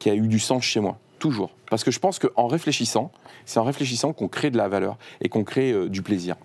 qui 0.01 0.09
a 0.09 0.15
eu 0.15 0.27
du 0.27 0.39
sens 0.39 0.63
chez 0.63 0.79
moi, 0.79 0.97
toujours. 1.19 1.51
Parce 1.69 1.83
que 1.83 1.91
je 1.91 1.99
pense 1.99 2.17
qu'en 2.17 2.47
réfléchissant, 2.47 3.11
c'est 3.45 3.59
en 3.59 3.63
réfléchissant 3.63 4.13
qu'on 4.13 4.27
crée 4.27 4.49
de 4.49 4.57
la 4.57 4.67
valeur 4.67 4.97
et 5.21 5.29
qu'on 5.29 5.43
crée 5.43 5.71
euh, 5.71 5.89
du 5.89 6.01
plaisir. 6.01 6.37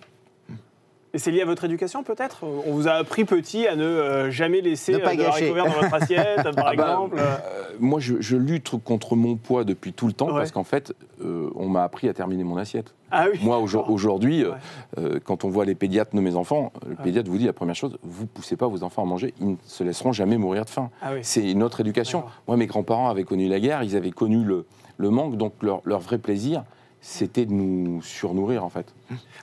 Et 1.16 1.18
c'est 1.18 1.30
lié 1.30 1.40
à 1.40 1.46
votre 1.46 1.64
éducation 1.64 2.02
peut-être? 2.02 2.44
On 2.44 2.72
vous 2.72 2.88
a 2.88 2.92
appris 2.92 3.24
petit 3.24 3.66
à 3.66 3.74
ne 3.74 3.84
euh, 3.84 4.30
jamais 4.30 4.60
laisser 4.60 4.92
Ne 4.92 4.98
pas 4.98 5.12
euh, 5.12 5.12
de 5.12 5.16
gâcher. 5.16 5.28
haricots 5.50 5.54
verts 5.54 5.64
dans 5.64 5.80
votre 5.80 5.94
assiette, 6.02 6.42
par 6.42 6.52
Ah 6.58 6.62
bah, 6.66 6.72
exemple. 6.74 7.16
Euh, 7.18 7.36
moi, 7.80 8.00
je, 8.00 8.16
je 8.20 8.36
lutte 8.36 8.72
contre 8.84 9.16
mon 9.16 9.36
poids 9.36 9.64
depuis 9.64 9.94
tout 9.94 10.06
le 10.08 10.12
temps 10.12 10.26
Ouais. 10.26 10.34
parce 10.40 10.50
qu'en 10.52 10.62
fait, 10.64 10.92
euh, 11.24 11.48
on 11.54 11.70
m'a 11.70 11.84
appris 11.84 12.06
à 12.10 12.12
terminer 12.12 12.44
mon 12.44 12.58
assiette. 12.58 12.92
Ah 13.10 13.28
oui. 13.32 13.38
Moi, 13.42 13.56
aujourd- 13.60 13.88
aujourd'hui, 13.90 14.44
Ouais. 14.44 15.20
quand 15.24 15.44
on 15.44 15.48
voit 15.48 15.64
les 15.64 15.74
pédiatres 15.74 16.14
de 16.14 16.20
mes 16.20 16.36
enfants, 16.36 16.70
le 16.84 16.90
Ouais. 16.90 16.96
pédiatre 17.02 17.30
vous 17.30 17.38
dit 17.38 17.46
la 17.46 17.54
première 17.54 17.74
chose 17.76 17.96
vous 18.02 18.26
poussez 18.26 18.56
pas 18.56 18.66
vos 18.66 18.82
enfants 18.84 19.00
à 19.02 19.06
manger, 19.06 19.32
ils 19.40 19.52
ne 19.52 19.56
se 19.64 19.84
laisseront 19.84 20.12
jamais 20.12 20.36
mourir 20.36 20.66
de 20.66 20.70
faim. 20.70 20.90
Ah 21.00 21.12
oui. 21.14 21.20
C'est 21.22 21.54
notre 21.54 21.80
éducation. 21.80 22.18
D'accord. 22.18 22.34
Moi, 22.46 22.56
mes 22.58 22.66
grands-parents 22.66 23.08
avaient 23.08 23.24
connu 23.24 23.48
la 23.48 23.58
guerre, 23.58 23.82
ils 23.82 23.96
avaient 23.96 24.10
connu 24.10 24.44
le, 24.44 24.66
le 24.98 25.08
manque, 25.08 25.38
donc 25.38 25.54
leur, 25.62 25.80
leur 25.86 26.00
vrai 26.00 26.18
plaisir, 26.18 26.62
c'était 27.00 27.46
de 27.46 27.52
nous 27.52 28.02
surnourrir 28.02 28.64
en 28.64 28.68
fait. 28.68 28.86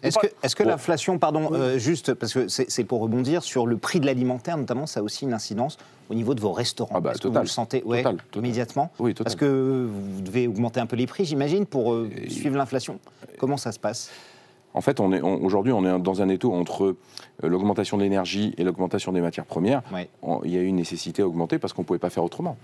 Est-ce 0.02 0.20
que, 0.20 0.28
est 0.28 0.54
que 0.56 0.64
Bon. 0.64 0.70
l'inflation, 0.70 1.18
pardon, 1.18 1.50
euh, 1.54 1.78
juste 1.78 2.14
parce 2.14 2.34
que 2.34 2.48
c'est 2.50 2.84
pour 2.84 3.00
rebondir 3.02 3.42
sur 3.44 3.66
le 3.66 3.78
prix 3.78 4.00
de 4.00 4.06
l'alimentaire, 4.06 4.58
notamment, 4.58 4.86
ça 4.86 5.00
a 5.00 5.04
aussi 5.04 5.24
une 5.26 5.34
incidence 5.34 5.78
au 6.10 6.14
niveau 6.16 6.34
de 6.36 6.42
vos 6.42 6.52
restaurants. 6.52 6.96
Ah 6.96 7.00
bah, 7.00 7.12
Est-ce 7.12 7.22
que 7.22 7.28
vous 7.30 7.40
le 7.40 7.46
sentez 7.46 7.82
ouais, 7.86 8.04
Total, 8.04 8.18
total. 8.18 8.44
immédiatement 8.46 8.92
Oui, 9.00 9.14
total. 9.14 9.24
Parce 9.24 9.36
que 9.36 9.88
vous 9.90 10.22
devez 10.22 10.48
augmenter 10.48 10.80
un 10.82 10.86
peu 10.86 10.96
les 10.98 11.08
prix, 11.08 11.24
j'imagine, 11.26 11.66
pour 11.66 11.94
euh, 11.94 12.10
Et- 12.18 12.30
suivre 12.30 12.58
l'inflation? 12.58 13.00
Comment 13.40 13.58
ça 13.58 13.72
se 13.72 13.80
passe? 13.80 14.10
En 14.76 14.82
fait, 14.82 15.00
on 15.00 15.14
est, 15.14 15.22
on- 15.22 15.42
aujourd'hui, 15.46 15.72
on 15.72 15.86
est 15.86 16.00
dans 16.02 16.22
un 16.22 16.30
étau 16.30 16.52
entre 16.52 16.84
euh, 16.86 16.98
l'augmentation 17.48 17.96
de 17.98 18.04
l'énergie 18.04 18.54
et 18.58 18.64
l'augmentation 18.64 19.12
des 19.14 19.22
matières 19.22 19.46
premières. 19.46 19.84
Ouais. 19.94 20.10
On- 20.24 20.42
Il 20.44 20.52
y 20.52 20.58
a 20.58 20.62
eu 20.62 20.66
une 20.66 20.76
nécessité 20.78 21.22
à 21.22 21.28
augmenter 21.28 21.60
parce 21.60 21.72
qu'on 21.74 21.84
ne 21.84 21.88
pouvait 21.88 22.00
pas 22.00 22.10
faire 22.10 22.24
autrement. 22.24 22.58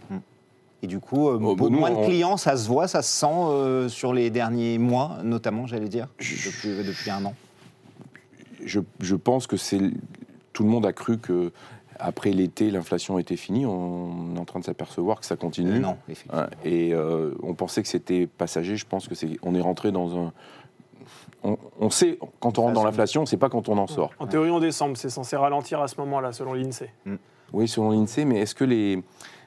Et 0.81 0.87
du 0.87 0.99
coup, 0.99 1.27
euh, 1.29 1.37
Oh, 1.41 1.55
nous, 1.69 1.69
moins 1.77 1.91
de 1.91 2.05
clients, 2.05 2.37
ça 2.37 2.55
se 2.55 2.67
voit, 2.67 2.87
ça 2.87 3.01
se 3.01 3.11
sent 3.11 3.27
euh, 3.29 3.89
sur 3.89 4.13
les 4.13 4.29
derniers 4.29 4.77
mois, 4.77 5.17
notamment, 5.23 5.67
j'allais 5.67 5.89
dire, 5.89 6.07
Je- 6.19 6.47
depuis, 6.49 6.87
depuis 6.87 7.09
un 7.11 7.25
an. 7.25 7.33
Je, 8.63 8.79
je 8.99 9.15
pense 9.15 9.47
que 9.47 9.57
c'est 9.57 9.79
tout 10.53 10.63
le 10.63 10.69
monde 10.69 10.85
a 10.85 10.93
cru 10.93 11.17
que 11.17 11.51
après 11.97 12.31
l'été, 12.31 12.71
l'inflation 12.71 13.19
était 13.19 13.35
finie. 13.35 13.65
On 13.65 14.35
est 14.35 14.39
en 14.39 14.45
train 14.45 14.59
de 14.59 14.65
s'apercevoir 14.65 15.19
que 15.19 15.25
ça 15.25 15.35
continue. 15.35 15.73
Euh, 15.75 15.79
non, 15.79 15.97
effectivement. 16.09 16.45
Et 16.63 16.93
euh, 16.93 17.33
on 17.43 17.53
pensait 17.55 17.81
que 17.81 17.87
c'était 17.89 18.25
passager. 18.27 18.75
Je 18.77 18.85
pense 18.85 19.07
que 19.07 19.15
c'est 19.15 19.37
on 19.43 19.53
est 19.55 19.61
rentré 19.61 19.91
dans 19.91 20.17
un. 20.17 20.33
On, 21.43 21.57
on 21.79 21.89
sait 21.89 22.17
quand 22.39 22.57
on 22.57 22.63
rentre 22.63 22.73
dans 22.73 22.83
l'inflation, 22.85 23.21
on 23.21 23.23
ne 23.23 23.27
sait 23.29 23.37
pas 23.37 23.49
quand 23.49 23.67
on 23.69 23.77
en 23.77 23.87
sort. 23.87 24.11
En 24.19 24.27
théorie, 24.27 24.49
en 24.49 24.59
décembre, 24.59 24.95
c'est 24.97 25.09
censé 25.09 25.35
ralentir 25.37 25.81
à 25.81 25.87
ce 25.87 25.95
moment-là, 26.01 26.31
selon 26.33 26.53
l'INSEE. 26.53 26.89
Oui, 27.53 27.67
selon 27.67 27.91
l'INSEE, 27.91 28.25
mais 28.25 28.39
est-ce 28.41 28.53
que 28.55 28.65
les, 28.65 29.01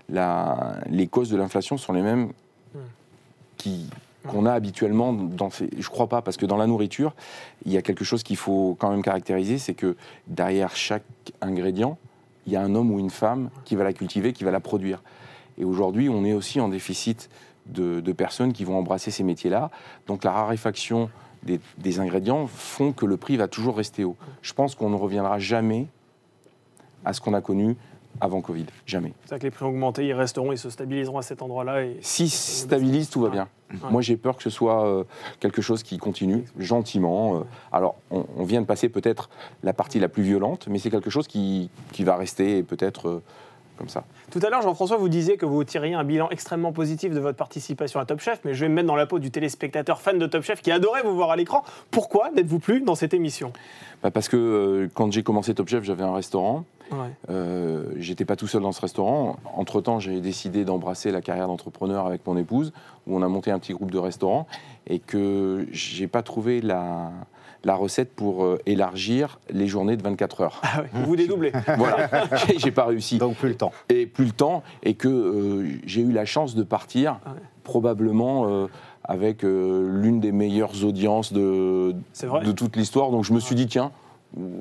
les 0.09 1.07
causes 1.07 1.31
de 1.31 1.37
l'inflation 1.37 1.77
sont 1.77 1.93
les 1.93 2.03
mêmes 2.03 2.33
qu'on 4.29 4.47
a 4.47 4.53
habituellement 4.53 5.13
dans 5.13 5.51
ces... 5.51 5.69
Je 5.77 5.89
crois 5.89 6.09
pas, 6.09 6.23
parce 6.23 6.37
que 6.37 6.47
dans 6.47 6.57
la 6.57 6.67
nourriture, 6.67 7.15
il 7.65 7.73
y 7.73 7.77
a 7.77 7.83
quelque 7.83 8.05
chose 8.05 8.23
qu'il 8.23 8.37
faut 8.37 8.77
quand 8.79 8.91
même 8.91 9.03
caractériser, 9.03 9.59
c'est 9.59 9.75
que 9.75 9.97
derrière 10.27 10.77
chaque 10.77 11.05
ingrédient, 11.41 11.99
il 12.47 12.53
y 12.53 12.57
a 12.57 12.63
un 12.63 12.75
homme 12.75 12.91
ou 12.91 12.99
une 12.99 13.11
femme 13.11 13.51
qui 13.65 13.77
va 13.77 13.85
la 13.85 13.93
cultiver, 13.93 14.33
qui 14.33 14.45
va 14.45 14.51
la 14.51 14.61
produire. 14.61 15.03
Et 15.59 15.65
aujourd'hui, 15.65 16.09
on 16.09 16.25
est 16.25 16.33
aussi 16.33 16.61
en 16.61 16.69
déficit 16.69 17.29
de, 17.67 18.01
personnes 18.13 18.53
qui 18.53 18.65
vont 18.65 18.79
embrasser 18.79 19.11
ces 19.11 19.23
métiers-là. 19.23 19.71
Donc 20.07 20.25
la 20.25 20.33
raréfaction 20.33 21.11
des 21.45 22.01
ingrédients 22.01 22.47
font 22.47 22.93
que 22.93 23.07
le 23.07 23.17
prix 23.17 23.37
va 23.37 23.49
toujours 23.49 23.77
rester 23.77 24.05
haut. 24.05 24.17
Je 24.43 24.53
pense 24.53 24.75
qu'on 24.75 24.91
ne 24.91 24.97
reviendra 24.97 25.39
jamais 25.39 25.87
à 27.05 27.13
ce 27.13 27.21
qu'on 27.21 27.35
a 27.35 27.41
connu 27.41 27.77
avant 28.21 28.41
Covid. 28.41 28.67
Jamais. 28.87 29.13
C'est 29.25 29.31
ça 29.31 29.39
que 29.39 29.45
les 29.45 29.51
prix 29.51 29.65
ont 29.65 29.69
augmenté, 29.69 30.07
ils 30.07 30.13
resteront, 30.13 30.53
ils 30.53 30.59
se 30.59 30.71
stabiliseront 30.71 31.19
à 31.19 31.23
cet 31.23 31.43
endroit-là. 31.43 31.85
Et... 31.85 31.99
Si 32.01 32.29
se 32.29 32.63
stabilise, 32.63 33.11
tout 33.11 33.21
va 33.21 33.31
bien. 33.31 33.49
Ouais. 33.73 33.91
Moi, 33.91 34.03
j'ai 34.03 34.17
peur 34.17 34.37
que 34.37 34.43
ce 34.43 34.51
soit 34.51 34.87
euh, 34.87 35.05
quelque 35.41 35.63
chose 35.63 35.83
qui 35.83 35.99
continue 35.99 36.45
gentiment. 36.59 37.39
euh. 37.39 37.45
alors, 37.73 37.97
on, 38.11 38.27
on 38.37 38.45
vient 38.45 38.61
de 38.61 38.67
passer 38.67 38.89
peut-être 38.89 39.31
la 39.63 39.73
partie 39.73 39.99
la 39.99 40.09
plus 40.09 40.23
violente, 40.23 40.67
mais 40.69 40.79
c'est 40.79 40.91
quelque 40.91 41.11
chose 41.11 41.27
qui, 41.27 41.71
qui 41.93 42.05
va 42.05 42.17
rester 42.17 42.63
peut-être 42.63 43.09
euh, 43.09 43.23
comme 43.77 43.89
ça. 43.89 44.05
Tout 44.31 44.41
à 44.43 44.51
l'heure, 44.51 44.63
Jean-François, 44.63 44.97
vous 44.97 45.09
disiez 45.09 45.37
que 45.37 45.47
vous 45.47 45.65
tiriez 45.65 45.95
un 45.95 46.05
bilan 46.05 46.29
extrêmement 46.31 46.73
positif 46.73 47.13
de 47.13 47.21
votre 47.21 47.37
participation 47.37 48.01
à 48.01 48.05
Top 48.05 48.21
Chef, 48.21 48.41
mais 48.45 48.55
je 48.55 48.61
vais 48.61 48.69
me 48.69 48.75
mettre 48.75 48.89
dans 48.89 48.97
la 48.97 49.07
peau 49.07 49.19
du 49.19 49.31
téléspectateur 49.31 50.01
fan 50.01 50.19
de 50.19 50.27
Top 50.27 50.43
Chef 50.43 50.63
qui 50.63 50.71
adorait 50.71 51.03
vous 51.03 51.15
voir 51.15 51.31
à 51.31 51.37
l'écran. 51.37 51.65
Pourquoi 51.91 52.31
n'êtes-vous 52.31 52.59
plus 52.59 52.81
dans 52.81 52.95
cette 52.95 53.15
émission? 53.15 53.53
Bah, 54.03 54.11
parce 54.11 54.29
que 54.29 54.37
euh, 54.37 54.89
quand 54.95 55.13
j'ai 55.13 55.23
commencé 55.23 55.55
Top 55.55 55.69
Chef, 55.69 55.85
j'avais 55.85 56.05
un 56.05 56.15
restaurant. 56.15 56.65
Ouais. 56.91 56.99
Euh, 57.31 57.85
J'étais 57.97 58.25
pas 58.25 58.37
tout 58.37 58.47
seul 58.47 58.63
dans 58.63 58.73
ce 58.73 58.81
restaurant. 58.81 59.37
Entre-temps, 59.55 59.99
j'ai 59.99 60.21
décidé 60.21 60.65
d'embrasser 60.65 61.11
la 61.11 61.21
carrière 61.21 61.47
d'entrepreneur 61.47 62.07
avec 62.07 62.27
mon 62.27 62.37
épouse, 62.37 62.73
où 63.07 63.17
on 63.17 63.23
a 63.23 63.29
monté 63.29 63.51
un 63.51 63.59
petit 63.59 63.73
groupe 63.73 63.91
de 63.91 63.99
restaurants, 63.99 64.47
et 64.87 64.99
que 64.99 65.67
j'ai 65.71 66.07
pas 66.07 66.23
trouvé 66.23 66.61
la, 66.61 67.13
la 67.65 67.75
recette 67.75 68.13
pour 68.15 68.45
euh, 68.45 68.59
élargir 68.67 69.39
les 69.51 69.67
journées 69.69 69.97
de 69.97 70.03
24 70.03 70.41
heures. 70.41 70.61
Ah 70.63 70.81
ouais, 70.83 70.89
vous 70.93 71.05
vous 71.07 71.17
dédoublez. 71.17 71.53
voilà, 71.79 72.09
J'ai- 72.47 72.59
j'ai 72.59 72.71
pas 72.71 72.85
réussi. 72.85 73.19
Donc 73.19 73.37
plus 73.37 73.49
le 73.51 73.55
temps. 73.57 73.73
Et 73.89 74.07
plus 74.07 74.25
le 74.27 74.33
temps, 74.33 74.63
et 74.83 74.95
que 74.95 75.09
euh, 75.09 75.69
j'ai 75.87 76.03
eu 76.03 76.13
la 76.13 76.25
chance 76.25 76.55
de 76.55 76.63
partir, 76.63 77.19
Ah 77.25 77.31
ouais. 77.31 77.37
probablement 77.65 78.47
euh, 78.49 78.67
avec 79.05 79.45
euh, 79.45 80.01
l'une 80.01 80.21
des 80.21 80.33
meilleures 80.33 80.85
audiences 80.85 81.33
de, 81.33 81.95
de 82.45 82.53
toute 82.53 82.77
l'histoire. 82.77 83.11
Donc 83.11 83.25
je 83.25 83.33
me 83.33 83.41
suis 83.41 83.55
dit, 83.55 83.67
tiens, 83.67 83.91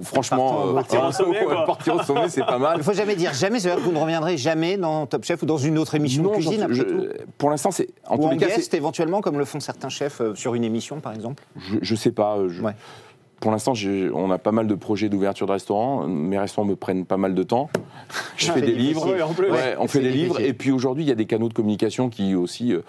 franchement, 0.03 0.67
euh, 0.69 0.73
Partir 0.73 1.01
partir 1.01 1.05
au 1.07 1.25
sommet, 1.25 1.43
quoi. 1.45 1.65
partir 1.65 1.95
au 1.95 2.03
sommet, 2.03 2.29
c'est 2.29 2.45
pas 2.45 2.55
Il 2.57 2.61
mal. 2.61 2.77
ne 2.77 2.83
faut 2.83 2.93
jamais 2.93 3.15
dire 3.15 3.33
jamais, 3.33 3.59
c'est-à-dire 3.59 3.83
que 3.83 3.89
vous 3.89 3.95
ne 3.95 4.01
reviendrez 4.01 4.37
jamais 4.37 4.77
dans 4.77 5.05
Top 5.05 5.23
Chef 5.23 5.41
ou 5.43 5.45
dans 5.45 5.57
une 5.57 5.77
autre 5.77 5.95
émission 5.95 6.23
Non, 6.23 6.29
de 6.31 6.35
cuisine, 6.35 6.61
après 6.63 6.77
tout 6.83 7.07
pour 7.37 7.49
l'instant, 7.49 7.71
c'est 7.71 7.89
en 8.07 8.15
Ou 8.15 8.17
tous 8.19 8.25
en 8.25 8.31
les 8.31 8.37
cas, 8.37 8.47
guest, 8.47 8.71
c'est- 8.71 8.77
éventuellement, 8.77 9.21
comme 9.21 9.37
le 9.39 9.45
font 9.45 9.59
certains 9.59 9.89
chefs 9.89 10.21
euh, 10.21 10.35
sur 10.35 10.55
une 10.55 10.63
émission, 10.63 10.99
par 10.99 11.13
exemple 11.13 11.43
je, 11.57 11.77
je 11.81 11.95
sais 11.95 12.11
pas. 12.11 12.37
euh, 12.37 12.49
je- 12.49 12.61
Ouais. 12.61 12.73
Pour 13.39 13.49
l'instant, 13.49 13.73
on 14.13 14.29
a 14.29 14.37
pas 14.37 14.51
mal 14.51 14.67
de 14.67 14.75
projets 14.75 15.09
d'ouverture 15.09 15.47
de 15.47 15.51
restaurants. 15.51 16.05
Mes 16.05 16.37
restaurants 16.37 16.67
me 16.67 16.75
prennent 16.75 17.07
pas 17.07 17.17
mal 17.17 17.33
de 17.33 17.41
temps. 17.41 17.71
Je 18.37 18.51
Ah, 18.51 18.53
fais 18.53 18.61
des 18.61 18.73
difficile. 18.73 18.87
livres. 19.15 19.49
Ouais, 19.49 19.75
on 19.79 19.87
fait 19.87 19.97
des 19.97 20.11
difficile. 20.11 20.21
livres. 20.27 20.39
Et 20.41 20.53
puis 20.53 20.69
aujourd'hui, 20.71 21.03
il 21.05 21.07
y 21.07 21.11
a 21.11 21.15
des 21.15 21.25
canaux 21.25 21.49
de 21.49 21.53
communication 21.55 22.09
qui 22.09 22.35
aussi 22.35 22.71
euh, 22.71 22.81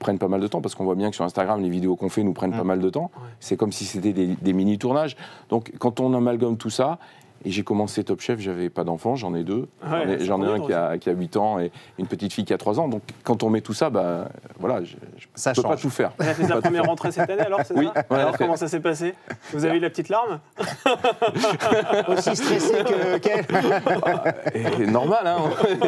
prennent 0.00 0.18
pas 0.18 0.26
mal 0.26 0.40
de 0.40 0.48
temps 0.48 0.60
parce 0.60 0.74
qu'on 0.74 0.84
voit 0.84 0.96
bien 0.96 1.10
que 1.10 1.14
sur 1.14 1.24
Instagram, 1.24 1.60
les 1.62 1.68
vidéos 1.70 1.94
qu'on 1.94 2.08
fait 2.08 2.24
nous 2.24 2.32
prennent 2.32 2.50
Mm. 2.54 2.58
pas 2.58 2.64
mal 2.64 2.80
de 2.80 2.90
temps. 2.90 3.12
Ouais. 3.14 3.28
C'est 3.38 3.56
comme 3.56 3.70
si 3.70 3.84
c'était 3.84 4.12
des, 4.12 4.26
des 4.34 4.52
mini-tournages. 4.52 5.16
Donc 5.50 5.72
quand 5.78 6.00
on 6.00 6.12
amalgame 6.14 6.56
tout 6.56 6.70
ça, 6.70 6.98
Et 7.44 7.50
j'ai 7.50 7.62
commencé 7.62 8.04
Top 8.04 8.20
Chef, 8.20 8.38
j'avais 8.38 8.68
pas 8.68 8.84
d'enfant, 8.84 9.16
j'en 9.16 9.34
ai 9.34 9.44
deux. 9.44 9.66
Ouais, 9.82 10.18
J'en 10.20 10.42
ai- 10.42 10.46
c'est 10.46 10.52
un 10.52 10.60
qui 10.60 10.72
a, 10.74 10.98
qui 10.98 11.08
a 11.08 11.12
8 11.14 11.36
ans 11.38 11.58
et 11.58 11.72
une 11.98 12.06
petite 12.06 12.32
fille 12.34 12.44
qui 12.44 12.52
a 12.52 12.58
3 12.58 12.78
ans. 12.80 12.88
Donc 12.88 13.02
quand 13.24 13.42
on 13.42 13.48
met 13.50 13.62
tout 13.62 13.72
ça, 13.72 13.88
bah, 13.88 14.28
voilà, 14.58 14.84
je 14.84 14.94
ne 14.96 15.00
Ça 15.34 15.52
peux 15.54 15.62
pas 15.62 15.76
tout 15.76 15.88
faire. 15.88 16.12
Elle 16.20 16.28
a 16.28 16.34
fait 16.34 16.44
sa 16.44 16.60
première 16.60 16.84
rentrée 16.84 17.12
cette 17.12 17.30
année 17.30 17.40
alors, 17.40 17.60
c'est 17.64 17.74
Oui, 17.74 17.88
ça 17.94 18.04
ouais, 18.10 18.20
Alors 18.20 18.36
comment 18.36 18.56
ça 18.56 18.68
s'est 18.68 18.80
passé 18.80 19.14
Vous 19.54 19.64
avez 19.64 19.78
eu 19.78 19.80
la 19.80 19.88
petite 19.88 20.10
larme 20.10 20.40
Aussi 22.08 22.36
stressé 22.36 22.74
que 22.84 23.18
qu'elle. 23.18 24.90
Normal, 24.90 25.26
hein 25.26 25.38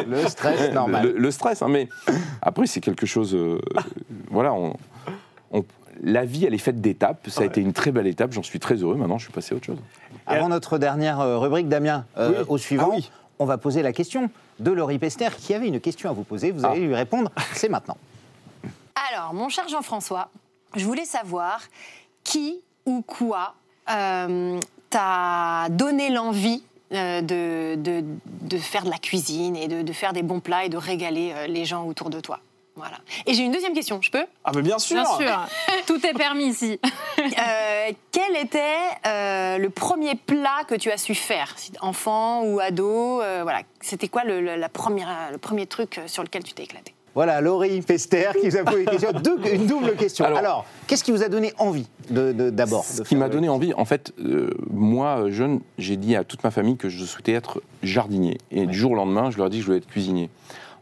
Le 0.07 0.27
stress, 0.27 0.73
normal. 0.73 1.05
Le, 1.05 1.19
le 1.19 1.31
stress, 1.31 1.61
hein, 1.61 1.67
mais 1.69 1.87
après, 2.41 2.65
c'est 2.65 2.81
quelque 2.81 3.05
chose. 3.05 3.35
euh, 3.35 3.59
voilà, 4.31 4.53
on, 4.53 4.73
on- 5.51 5.63
la 6.03 6.25
vie, 6.25 6.45
elle 6.45 6.53
est 6.53 6.57
faite 6.59 6.81
d'étapes. 6.81 7.27
Ça 7.29 7.39
a 7.39 7.43
Ouais. 7.43 7.47
été 7.47 7.61
une 7.61 7.73
très 7.73 7.91
belle 7.91 8.07
étape. 8.07 8.33
J'en 8.33 8.43
suis 8.43 8.59
très 8.59 8.75
heureux. 8.75 8.95
Maintenant, 8.95 9.17
je 9.17 9.23
suis 9.25 9.33
passé 9.33 9.53
à 9.53 9.57
autre 9.57 9.65
chose. 9.65 9.79
Avant 10.27 10.49
notre 10.49 10.77
dernière 10.77 11.19
euh, 11.21 11.37
rubrique, 11.39 11.69
Damien, 11.69 12.05
euh, 12.17 12.39
Oui. 12.41 12.45
au 12.49 12.57
suivant, 12.57 12.89
Ah 12.91 12.95
oui. 12.97 13.09
on 13.39 13.45
va 13.45 13.57
poser 13.57 13.81
la 13.81 13.93
question 13.93 14.29
de 14.59 14.71
Laurie 14.71 14.99
Pester 14.99 15.29
qui 15.37 15.53
avait 15.53 15.67
une 15.67 15.79
question 15.79 16.09
à 16.09 16.13
vous 16.13 16.23
poser. 16.23 16.51
Vous 16.51 16.65
allez 16.65 16.83
Ah. 16.83 16.87
lui 16.87 16.95
répondre. 16.95 17.31
C'est 17.53 17.69
maintenant. 17.69 17.97
Alors, 19.11 19.33
mon 19.33 19.49
cher 19.49 19.67
Jean-François, 19.67 20.29
je 20.75 20.85
voulais 20.85 21.05
savoir 21.05 21.61
qui 22.23 22.59
ou 22.85 23.01
quoi 23.01 23.55
euh, 23.91 24.59
t'a 24.89 25.67
donné 25.69 26.09
l'envie 26.09 26.63
euh, 26.93 27.21
de, 27.21 27.75
de- 27.81 28.03
de 28.41 28.57
faire 28.57 28.83
de 28.83 28.89
la 28.89 28.97
cuisine 28.97 29.55
et 29.55 29.67
de, 29.67 29.81
de 29.81 29.93
faire 29.93 30.13
des 30.13 30.21
bons 30.23 30.39
plats 30.39 30.65
et 30.65 30.69
de 30.69 30.77
régaler 30.77 31.33
euh, 31.35 31.47
les 31.47 31.65
gens 31.65 31.85
autour 31.85 32.09
de 32.09 32.19
toi? 32.19 32.39
Voilà. 32.75 32.97
Et 33.27 33.33
j'ai 33.35 33.43
une 33.43 33.51
deuxième 33.51 33.73
question, 33.73 33.99
je 34.01 34.09
peux? 34.09 34.25
Ah, 34.43 34.51
mais 34.55 34.63
bien 34.63 34.79
sûr 34.79 34.95
Bien 34.95 35.05
sûr, 35.15 35.47
tout 35.85 36.03
est 36.05 36.13
permis 36.17 36.45
ici. 36.47 36.79
Euh, 37.19 37.91
Quel 38.11 38.35
était 38.35 38.59
euh, 39.05 39.57
le 39.59 39.69
premier 39.69 40.15
plat 40.15 40.63
que 40.67 40.73
tu 40.75 40.89
as 40.91 40.97
su 40.97 41.13
faire, 41.13 41.55
enfant 41.81 42.43
ou 42.43 42.59
ado 42.59 43.21
euh, 43.21 43.41
Voilà, 43.43 43.61
c'était 43.79 44.07
quoi 44.07 44.23
le, 44.23 44.41
le- 44.41 44.55
la 44.55 44.69
première, 44.69 45.29
le 45.31 45.37
premier 45.37 45.67
truc 45.67 46.01
sur 46.07 46.23
lequel 46.23 46.43
tu 46.43 46.53
t'es 46.53 46.63
éclaté? 46.63 46.93
Voilà, 47.15 47.41
Laurie 47.41 47.81
Pester 47.83 48.31
qui 48.41 48.49
vous 48.49 48.57
a 48.57 48.63
posé 48.63 48.79
une 48.81 48.89
question. 48.89 49.11
Deux- 49.11 49.39
une 49.53 49.67
double 49.67 49.95
question. 49.95 50.25
Alors, 50.25 50.37
Alors- 50.39 50.65
qu'est-ce 50.87 51.03
qui 51.03 51.11
vous 51.11 51.21
a 51.21 51.29
donné 51.29 51.53
envie 51.59 51.85
de- 52.09 52.31
de- 52.31 52.49
d'abord 52.49 52.85
Ce 52.85 53.03
de 53.03 53.07
qui 53.07 53.15
m'a 53.15 53.29
donné 53.29 53.49
envie, 53.49 53.71
en 53.75 53.85
fait, 53.85 54.13
euh, 54.19 54.49
moi, 54.71 55.29
jeune, 55.29 55.59
j'ai 55.77 55.95
dit 55.95 56.15
à 56.15 56.23
toute 56.23 56.43
ma 56.43 56.49
famille 56.49 56.75
que 56.75 56.89
je 56.89 57.05
souhaitais 57.05 57.33
être 57.33 57.61
jardinier. 57.83 58.39
Et 58.49 58.65
du 58.65 58.75
jour 58.75 58.93
au 58.93 58.95
lendemain, 58.95 59.29
je 59.29 59.37
leur 59.37 59.45
ai 59.45 59.49
dit 59.51 59.57
que 59.57 59.61
je 59.61 59.65
voulais 59.67 59.77
être 59.77 59.87
cuisinier. 59.87 60.31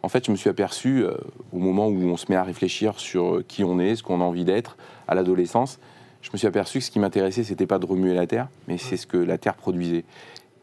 En 0.03 0.09
fait, 0.09 0.25
je 0.25 0.31
me 0.31 0.35
suis 0.35 0.49
aperçu, 0.49 1.03
euh, 1.03 1.13
au 1.53 1.59
moment 1.59 1.87
où 1.87 2.01
on 2.03 2.17
se 2.17 2.25
met 2.29 2.35
à 2.35 2.43
réfléchir 2.43 2.99
sur 2.99 3.35
euh, 3.35 3.45
qui 3.47 3.63
on 3.63 3.79
est, 3.79 3.95
ce 3.95 4.03
qu'on 4.03 4.21
a 4.21 4.23
envie 4.23 4.45
d'être, 4.45 4.77
à 5.07 5.15
l'adolescence, 5.15 5.79
je 6.21 6.29
me 6.33 6.37
suis 6.37 6.47
aperçu 6.47 6.79
que 6.79 6.85
ce 6.85 6.91
qui 6.91 6.99
m'intéressait, 6.99 7.43
c'était 7.43 7.65
pas 7.65 7.79
de 7.79 7.85
remuer 7.85 8.13
la 8.13 8.27
terre, 8.27 8.47
mais 8.67 8.77
c'est 8.77 8.97
ce 8.97 9.07
que 9.07 9.17
la 9.17 9.37
terre 9.37 9.55
produisait. 9.55 10.03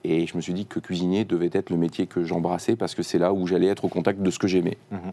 Et 0.05 0.27
je 0.27 0.37
me 0.37 0.41
suis 0.41 0.55
dit 0.55 0.67
que 0.67 0.79
cuisinier 0.79 1.25
devait 1.25 1.51
être 1.53 1.71
le 1.71 1.77
métier 1.77 2.07
que 2.07 2.25
j'embrassais 2.25 2.77
parce 2.77 2.95
que 2.95 3.03
c'est 3.03 3.19
là 3.19 3.33
où 3.33 3.47
j'allais 3.47 3.67
être 3.67 3.85
au 3.85 3.89
contact 3.89 4.23
de 4.23 4.31
ce 4.31 4.39
que 4.39 4.47
j'aimais. 4.47 4.79
Mhm. 4.91 5.13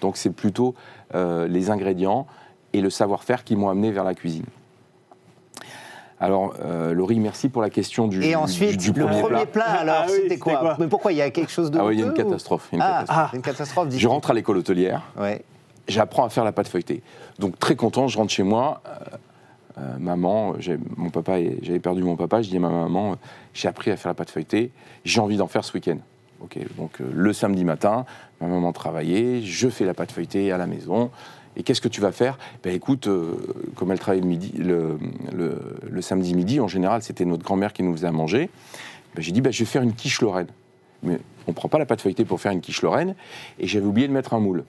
Donc 0.00 0.16
c'est 0.16 0.32
plutôt 0.32 0.74
euh, 1.14 1.46
les 1.46 1.70
ingrédients 1.70 2.26
et 2.72 2.80
le 2.80 2.90
savoir-faire 2.90 3.44
qui 3.44 3.54
m'ont 3.54 3.68
amené 3.68 3.92
vers 3.92 4.04
la 4.04 4.14
cuisine. 4.14 4.46
Alors, 6.24 6.54
euh, 6.64 6.94
Laurie, 6.94 7.20
merci 7.20 7.50
pour 7.50 7.60
la 7.60 7.68
question 7.68 8.08
du, 8.08 8.22
Et 8.24 8.34
ensuite, 8.34 8.78
du 8.80 8.92
le 8.92 9.04
premier 9.04 9.20
premier 9.20 9.44
plat. 9.44 9.64
plat, 9.64 9.80
alors, 9.80 9.96
Ah 10.04 10.08
c'était 10.08 10.38
quoi, 10.38 10.56
quoi 10.56 10.76
Mais 10.78 10.86
pourquoi 10.86 11.12
Il 11.12 11.18
y 11.18 11.22
a 11.22 11.28
quelque 11.30 11.52
chose 11.52 11.70
de. 11.70 11.78
Ah 11.78 11.84
oui, 11.84 11.96
il 11.96 12.00
y 12.00 12.02
a 12.02 12.06
une 12.06 12.12
ou- 12.12 12.16
catastrophe. 12.16 12.68
Ah, 12.72 12.78
catastrophe. 12.78 13.30
une 13.34 13.42
catastrophe. 13.42 13.88
Je 13.90 14.08
rentre 14.08 14.30
à 14.30 14.34
l'école 14.34 14.56
hôtelière, 14.56 15.02
Ouais. 15.20 15.42
j'apprends 15.86 16.24
à 16.24 16.30
faire 16.30 16.44
la 16.44 16.52
pâte 16.52 16.68
feuilletée. 16.68 17.02
Donc 17.38 17.58
très 17.58 17.76
content, 17.76 18.08
je 18.08 18.16
rentre 18.16 18.32
chez 18.32 18.42
moi. 18.42 18.80
euh, 18.86 19.16
euh, 19.76 19.98
maman, 19.98 20.54
mon 20.96 21.10
papa, 21.10 21.32
j'avais 21.60 21.78
perdu 21.80 22.02
mon 22.02 22.16
papa. 22.16 22.40
Je 22.40 22.48
dis 22.48 22.56
à 22.56 22.60
ma 22.60 22.70
maman, 22.70 23.16
j'ai 23.52 23.68
appris 23.68 23.90
à 23.90 23.96
faire 23.98 24.08
la 24.10 24.14
pâte 24.14 24.30
feuilletée. 24.30 24.70
J'ai 25.04 25.20
envie 25.20 25.36
d'en 25.36 25.48
faire 25.48 25.64
ce 25.64 25.74
week-end. 25.74 25.98
Ok, 26.40 26.58
donc 26.78 27.00
euh, 27.00 27.04
le 27.12 27.32
samedi 27.34 27.64
matin, 27.64 28.06
ma 28.40 28.46
maman 28.46 28.72
travaillait, 28.72 29.42
je 29.42 29.68
fais 29.68 29.84
la 29.84 29.92
pâte 29.92 30.12
feuilletée 30.12 30.52
à 30.52 30.56
la 30.58 30.66
maison. 30.66 31.10
Et 31.56 31.62
qu'est-ce 31.62 31.80
que 31.80 31.88
tu 31.88 32.00
vas 32.00 32.12
faire? 32.12 32.36
Ben 32.62 32.74
écoute, 32.74 33.06
euh, 33.06 33.34
comme 33.76 33.92
elle 33.92 33.98
travaille 33.98 34.20
le, 34.20 34.26
midi, 34.26 34.52
le, 34.58 34.98
le- 35.32 35.76
le 35.88 36.02
samedi 36.02 36.34
midi, 36.34 36.58
en 36.60 36.68
général, 36.68 37.02
c'était 37.02 37.24
notre 37.24 37.44
grand-mère 37.44 37.72
qui 37.72 37.82
nous 37.82 37.92
faisait 37.92 38.06
à 38.08 38.12
manger. 38.12 38.50
Ben, 39.14 39.22
j'ai 39.22 39.32
dit, 39.32 39.40
ben, 39.40 39.52
je 39.52 39.60
vais 39.60 39.64
faire 39.64 39.82
une 39.82 39.92
quiche 39.94 40.20
lorraine. 40.20 40.48
Mais 41.02 41.18
on 41.46 41.50
ne 41.52 41.54
prend 41.54 41.68
pas 41.68 41.78
la 41.78 41.86
pâte 41.86 42.00
feuilletée 42.00 42.24
pour 42.24 42.40
faire 42.40 42.52
une 42.52 42.60
quiche 42.60 42.82
lorraine. 42.82 43.14
Et 43.60 43.66
j'avais 43.66 43.86
oublié 43.86 44.08
de 44.08 44.12
mettre 44.12 44.34
un 44.34 44.40
moule. 44.40 44.64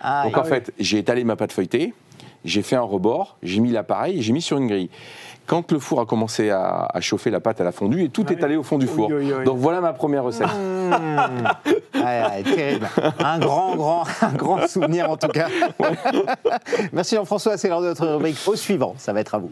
Ah, 0.00 0.22
Donc 0.24 0.36
en 0.38 0.44
fait, 0.44 0.72
j'ai 0.78 0.98
étalé 0.98 1.24
ma 1.24 1.34
pâte 1.34 1.52
feuilletée, 1.52 1.92
j'ai 2.44 2.62
fait 2.62 2.76
un 2.76 2.82
rebord, 2.82 3.36
j'ai 3.42 3.58
mis 3.60 3.70
l'appareil 3.72 4.18
et 4.18 4.22
j'ai 4.22 4.32
mis 4.32 4.42
sur 4.42 4.56
une 4.58 4.68
grille. 4.68 4.90
Quand 5.46 5.72
le 5.72 5.78
four 5.80 5.98
a 6.00 6.06
commencé 6.06 6.50
à, 6.50 6.84
à 6.92 7.00
chauffer, 7.00 7.30
la 7.30 7.40
pâte 7.40 7.58
elle 7.60 7.66
a 7.66 7.72
fondu 7.72 8.04
et 8.04 8.10
tout 8.10 8.24
Ah 8.28 8.32
est 8.32 8.36
oui. 8.36 8.44
allé 8.44 8.56
au 8.56 8.62
fond 8.62 8.78
du 8.78 8.86
four. 8.86 9.10
oui. 9.10 9.32
Donc 9.44 9.56
voilà 9.58 9.80
ma 9.80 9.92
première 9.92 10.22
recette. 10.22 10.46
Mmh. 10.46 11.48
Un 13.18 13.38
grand, 13.38 13.76
grand, 13.76 14.04
un 14.22 14.32
grand 14.32 14.66
souvenir 14.66 15.10
en 15.10 15.16
tout 15.16 15.28
cas. 15.28 15.48
Merci 16.92 17.16
Jean-François, 17.16 17.56
c'est 17.56 17.68
l'heure 17.68 17.82
de 17.82 17.88
notre 17.88 18.06
rubrique 18.06 18.38
au 18.46 18.56
suivant. 18.56 18.94
Ça 18.98 19.12
va 19.12 19.20
être 19.20 19.34
à 19.34 19.38
vous. 19.38 19.50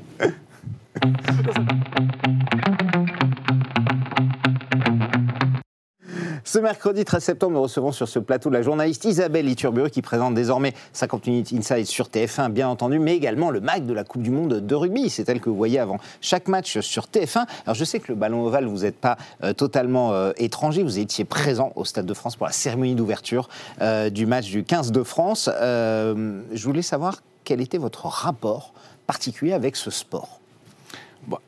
Ce 6.56 6.60
mercredi 6.62 7.04
13 7.04 7.22
septembre, 7.22 7.52
nous 7.52 7.60
recevons 7.60 7.92
sur 7.92 8.08
ce 8.08 8.18
plateau 8.18 8.48
la 8.48 8.62
journaliste 8.62 9.04
Isabelle 9.04 9.46
Iturburu 9.46 9.90
qui 9.90 10.00
présente 10.00 10.32
désormais 10.32 10.72
50 10.94 11.26
minutes 11.26 11.52
Inside 11.52 11.84
sur 11.84 12.06
TF1, 12.06 12.48
bien 12.48 12.66
entendu, 12.66 12.98
mais 12.98 13.14
également 13.14 13.50
le 13.50 13.60
mag 13.60 13.84
de 13.84 13.92
la 13.92 14.04
Coupe 14.04 14.22
du 14.22 14.30
Monde 14.30 14.66
de 14.66 14.74
rugby. 14.74 15.10
C'est 15.10 15.28
elle 15.28 15.42
que 15.42 15.50
vous 15.50 15.56
voyez 15.56 15.78
avant 15.78 15.98
chaque 16.22 16.48
match 16.48 16.78
sur 16.78 17.08
TF1. 17.08 17.44
Alors 17.66 17.74
je 17.74 17.84
sais 17.84 18.00
que 18.00 18.10
le 18.10 18.14
ballon 18.14 18.42
ovale, 18.46 18.64
vous 18.64 18.84
n'êtes 18.84 18.96
pas 18.96 19.18
euh, 19.44 19.52
totalement 19.52 20.14
euh, 20.14 20.32
étranger, 20.38 20.82
vous 20.82 20.98
étiez 20.98 21.26
présent 21.26 21.72
au 21.76 21.84
Stade 21.84 22.06
de 22.06 22.14
France 22.14 22.36
pour 22.36 22.46
la 22.46 22.54
cérémonie 22.54 22.94
d'ouverture 22.94 23.50
euh, 23.82 24.08
du 24.08 24.24
match 24.24 24.46
du 24.46 24.64
15 24.64 24.92
de 24.92 25.02
France. 25.02 25.50
Je 25.60 26.62
voulais 26.62 26.80
savoir 26.80 27.20
quel 27.44 27.60
était 27.60 27.76
votre 27.76 28.06
rapport 28.06 28.72
particulier 29.06 29.52
avec 29.52 29.76
ce 29.76 29.90
sport. 29.90 30.40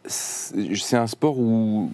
C'est 0.05 0.75
c'est 0.75 0.97
un 0.99 1.07
sport 1.07 1.39
où, 1.39 1.91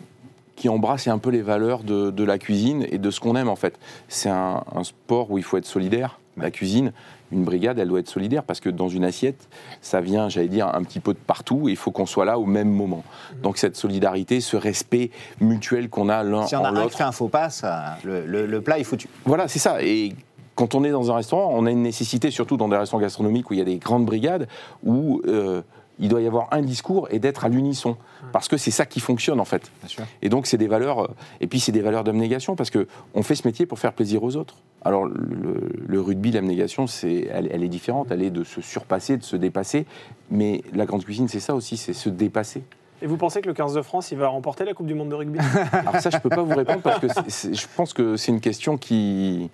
qui 0.64 0.70
embrasse 0.70 1.08
un 1.08 1.18
peu 1.18 1.28
les 1.28 1.42
valeurs 1.42 1.82
de, 1.82 2.08
de 2.10 2.24
la 2.24 2.38
cuisine 2.38 2.86
et 2.90 2.96
de 2.96 3.10
ce 3.10 3.20
qu'on 3.20 3.36
aime 3.36 3.50
en 3.50 3.54
fait. 3.56 3.78
C'est 4.08 4.30
un, 4.30 4.64
un 4.74 4.82
sport 4.82 5.30
où 5.30 5.36
il 5.36 5.44
faut 5.44 5.58
être 5.58 5.66
solidaire. 5.66 6.18
La 6.38 6.50
cuisine, 6.50 6.92
une 7.32 7.44
brigade, 7.44 7.78
elle 7.78 7.88
doit 7.88 8.00
être 8.00 8.08
solidaire 8.08 8.44
parce 8.44 8.60
que 8.60 8.70
dans 8.70 8.88
une 8.88 9.04
assiette, 9.04 9.46
ça 9.82 10.00
vient, 10.00 10.30
j'allais 10.30 10.48
dire, 10.48 10.66
un 10.74 10.82
petit 10.82 11.00
peu 11.00 11.12
de 11.12 11.18
partout 11.18 11.68
et 11.68 11.72
il 11.72 11.76
faut 11.76 11.90
qu'on 11.90 12.06
soit 12.06 12.24
là 12.24 12.38
au 12.38 12.46
même 12.46 12.70
moment. 12.70 13.04
Donc 13.42 13.58
cette 13.58 13.76
solidarité, 13.76 14.40
ce 14.40 14.56
respect 14.56 15.10
mutuel 15.38 15.90
qu'on 15.90 16.08
a 16.08 16.22
l'un 16.22 16.46
Si 16.46 16.56
on 16.56 16.64
a 16.64 16.70
un 16.70 16.72
qui 16.72 16.80
l'autre. 16.80 16.96
fait 16.96 17.04
un 17.04 17.12
faux 17.12 17.28
pas, 17.28 17.50
ça- 17.50 17.98
le, 18.02 18.24
le- 18.24 18.46
le 18.46 18.60
plat 18.62 18.78
est 18.78 18.84
foutu. 18.84 19.06
Voilà, 19.26 19.48
c'est 19.48 19.58
ça. 19.58 19.82
Et 19.82 20.14
quand 20.54 20.74
on 20.74 20.82
est 20.82 20.90
dans 20.92 21.10
un 21.10 21.16
restaurant, 21.16 21.50
on 21.52 21.66
a 21.66 21.70
une 21.70 21.82
nécessité, 21.82 22.30
surtout 22.30 22.56
dans 22.56 22.68
des 22.68 22.76
restaurants 22.78 23.02
gastronomiques 23.02 23.50
où 23.50 23.52
il 23.52 23.58
y 23.58 23.62
a 23.62 23.66
des 23.66 23.76
grandes 23.76 24.06
brigades, 24.06 24.48
où 24.82 25.20
euh, 25.26 25.60
il 25.98 26.08
doit 26.08 26.20
y 26.20 26.26
avoir 26.26 26.48
un 26.52 26.60
discours 26.62 27.06
et 27.10 27.18
d'être 27.18 27.44
à 27.44 27.48
l'unisson. 27.48 27.96
Parce 28.32 28.48
que 28.48 28.56
c'est 28.56 28.70
ça 28.72 28.84
qui 28.86 28.98
fonctionne, 29.00 29.38
en 29.38 29.44
fait. 29.44 29.70
Bien 29.80 29.88
sûr. 29.88 30.04
Et 30.22 30.28
donc, 30.28 30.46
c'est 30.46 30.56
des 30.56 30.66
valeurs. 30.66 31.04
euh, 31.04 31.08
Et 31.40 31.46
puis, 31.46 31.60
c'est 31.60 31.70
des 31.72 31.80
valeurs 31.82 32.02
d'abnégation, 32.04 32.56
parce 32.56 32.70
qu'on 32.70 33.22
fait 33.22 33.34
ce 33.36 33.46
métier 33.46 33.64
pour 33.66 33.78
faire 33.78 33.92
plaisir 33.92 34.22
aux 34.24 34.34
autres. 34.36 34.56
Alors, 34.84 35.04
le, 35.06 35.70
le 35.86 36.00
rugby, 36.00 36.32
l'abnégation, 36.32 36.86
c'est, 36.86 37.28
elle, 37.32 37.48
elle 37.52 37.62
est 37.62 37.68
différente. 37.68 38.08
Elle 38.10 38.22
est 38.22 38.30
de 38.30 38.42
se 38.44 38.60
surpasser, 38.60 39.16
de 39.16 39.22
se 39.22 39.36
dépasser. 39.36 39.86
Mais 40.30 40.62
la 40.72 40.84
grande 40.86 41.04
cuisine, 41.04 41.28
c'est 41.28 41.40
ça 41.40 41.54
aussi, 41.54 41.76
c'est 41.76 41.92
se 41.92 42.08
dépasser. 42.08 42.64
Et 43.02 43.06
vous 43.06 43.16
pensez 43.16 43.40
que 43.40 43.48
le 43.48 43.54
15 43.54 43.74
de 43.74 43.82
France, 43.82 44.10
il 44.12 44.18
va 44.18 44.28
remporter 44.28 44.64
la 44.64 44.72
Coupe 44.74 44.86
du 44.86 44.94
Monde 44.94 45.10
de 45.10 45.14
rugby? 45.14 45.38
Alors, 45.72 46.00
ça, 46.00 46.10
je 46.10 46.16
ne 46.16 46.20
peux 46.22 46.28
pas 46.28 46.42
vous 46.42 46.54
répondre, 46.54 46.80
parce 46.80 46.98
que 47.00 47.08
c'est- 47.08 47.28
c'est- 47.30 47.54
je 47.54 47.66
pense 47.76 47.92
que 47.92 48.16
c'est 48.16 48.32
une 48.32 48.40
question 48.40 48.78
qui, 48.78 49.50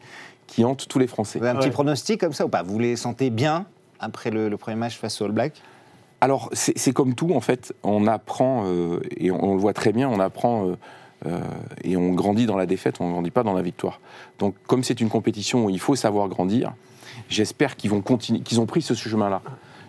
qui 0.46 0.64
hante 0.64 0.86
tous 0.88 0.98
les 0.98 1.06
Français. 1.06 1.38
Vous 1.38 1.44
avez 1.44 1.56
un 1.56 1.60
petit 1.60 1.68
Ouais. 1.68 1.72
pronostic 1.74 2.20
comme 2.20 2.32
ça 2.32 2.46
ou 2.46 2.48
pas? 2.48 2.62
Vous 2.62 2.78
les 2.78 2.96
sentez 2.96 3.28
bien 3.30 3.66
après 3.98 4.30
le, 4.30 4.48
le 4.48 4.56
premier 4.56 4.76
match 4.76 4.96
face 4.98 5.20
au 5.20 5.24
All 5.26 5.32
Black 5.32 5.54
Alors, 6.20 6.50
c'est 6.52 6.92
comme 6.92 7.14
tout, 7.14 7.32
en 7.34 7.40
fait. 7.40 7.74
On 7.82 8.06
apprend, 8.06 8.64
euh, 8.66 9.00
et 9.16 9.30
on, 9.30 9.42
on 9.42 9.54
le 9.54 9.60
voit 9.60 9.72
très 9.72 9.92
bien, 9.92 10.08
on 10.08 10.20
apprend 10.20 10.68
euh, 10.68 10.76
euh, 11.26 11.40
et 11.82 11.96
on 11.96 12.12
grandit 12.12 12.46
dans 12.46 12.58
la 12.58 12.66
défaite, 12.66 13.00
on 13.00 13.08
ne 13.08 13.12
grandit 13.12 13.30
pas 13.30 13.42
dans 13.42 13.54
la 13.54 13.62
victoire. 13.62 14.00
Donc, 14.38 14.54
comme 14.66 14.84
c'est 14.84 15.00
une 15.00 15.08
compétition 15.08 15.64
où 15.64 15.70
il 15.70 15.80
faut 15.80 15.96
savoir 15.96 16.28
grandir, 16.28 16.74
j'espère 17.28 17.76
qu'ils 17.76 17.90
vont 17.90 18.02
continuer, 18.02 18.40
qu'ils 18.40 18.60
ont 18.60 18.66
pris 18.66 18.82
ce 18.82 18.92
chemin-là. 18.92 19.40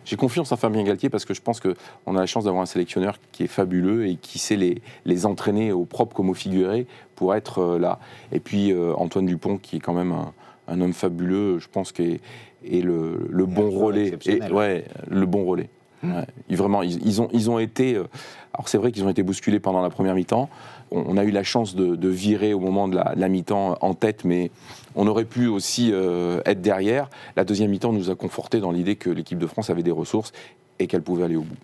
J'ai 0.06 0.16
confiance 0.16 0.52
en 0.52 0.56
Fabien 0.56 0.84
Galtier 0.84 1.10
parce 1.10 1.26
que 1.26 1.34
je 1.34 1.42
pense 1.42 1.60
qu'on 1.60 2.16
a 2.16 2.20
la 2.20 2.26
chance 2.26 2.46
d'avoir 2.46 2.64
un 2.64 2.66
sélectionneur 2.66 3.20
qui 3.32 3.44
est 3.44 3.48
fabuleux 3.48 4.08
et 4.08 4.16
qui 4.16 4.40
sait 4.40 4.56
les, 4.56 4.82
les 5.06 5.26
entraîner 5.26 5.72
au 5.72 5.86
propre 5.86 6.16
comme 6.16 6.30
au 6.30 6.34
figuré 6.34 6.88
pour 7.16 7.36
être 7.36 7.78
là. 7.78 8.00
Et 8.32 8.40
puis 8.40 8.74
Antoine 8.98 9.28
Dupont 9.28 9.58
qui 9.58 9.76
est 9.76 9.80
quand 9.80 9.94
même 9.94 10.12
un, 10.12 10.34
un 10.68 10.82
homme 10.82 10.94
fabuleux, 10.94 11.60
je 11.60 11.68
pense, 11.68 11.92
qui 11.92 12.04
est, 12.04 12.22
est 12.66 12.82
le, 12.82 13.28
le 13.30 13.46
bon 13.46 13.70
relais. 13.70 14.18
Et, 14.26 14.42
ouais, 14.52 14.86
le 15.08 15.26
bon 15.28 15.46
relais. 15.46 15.70
Ouais. 16.04 16.26
Ils, 16.50 16.58
vraiment, 16.58 16.82
ils, 16.82 17.06
ils 17.06 17.22
ont, 17.22 17.28
ils 17.32 17.50
ont 17.50 17.60
été. 17.60 17.96
euh, 17.96 18.06
alors 18.54 18.68
c'est 18.68 18.78
vrai 18.78 18.92
qu'ils 18.92 19.04
ont 19.06 19.10
été 19.10 19.24
bousculés 19.24 19.60
pendant 19.60 19.82
la 19.82 19.90
première 19.90 20.16
mi-temps. 20.16 20.50
On, 20.92 21.04
on 21.08 21.18
a 21.18 21.24
eu 21.24 21.32
la 21.32 21.44
chance 21.44 21.76
de, 21.76 21.96
de 21.96 22.08
virer 22.10 22.54
au 22.54 22.60
moment 22.60 22.88
de 22.88 22.96
la, 22.96 23.14
la 23.16 23.28
mi-temps 23.30 23.78
en 23.82 23.94
tête, 23.94 24.26
mais 24.26 24.52
on 24.96 25.08
aurait 25.08 25.26
pu 25.26 25.48
aussi 25.48 25.92
euh, 25.94 26.42
être 26.46 26.62
derrière. 26.62 27.10
La 27.36 27.44
deuxième 27.46 27.70
mi-temps 27.72 27.94
nous 27.94 28.10
a 28.10 28.16
conforté 28.16 28.60
dans 28.60 28.72
l'idée 28.72 28.96
que 28.96 29.10
l'équipe 29.10 29.38
de 29.40 29.48
France 29.48 29.70
avait 29.70 29.84
des 29.84 29.92
ressources 29.92 30.32
et 30.80 30.88
qu'elle 30.88 31.04
pouvait 31.04 31.24
aller 31.24 31.36
au 31.38 31.42
bout. 31.44 31.56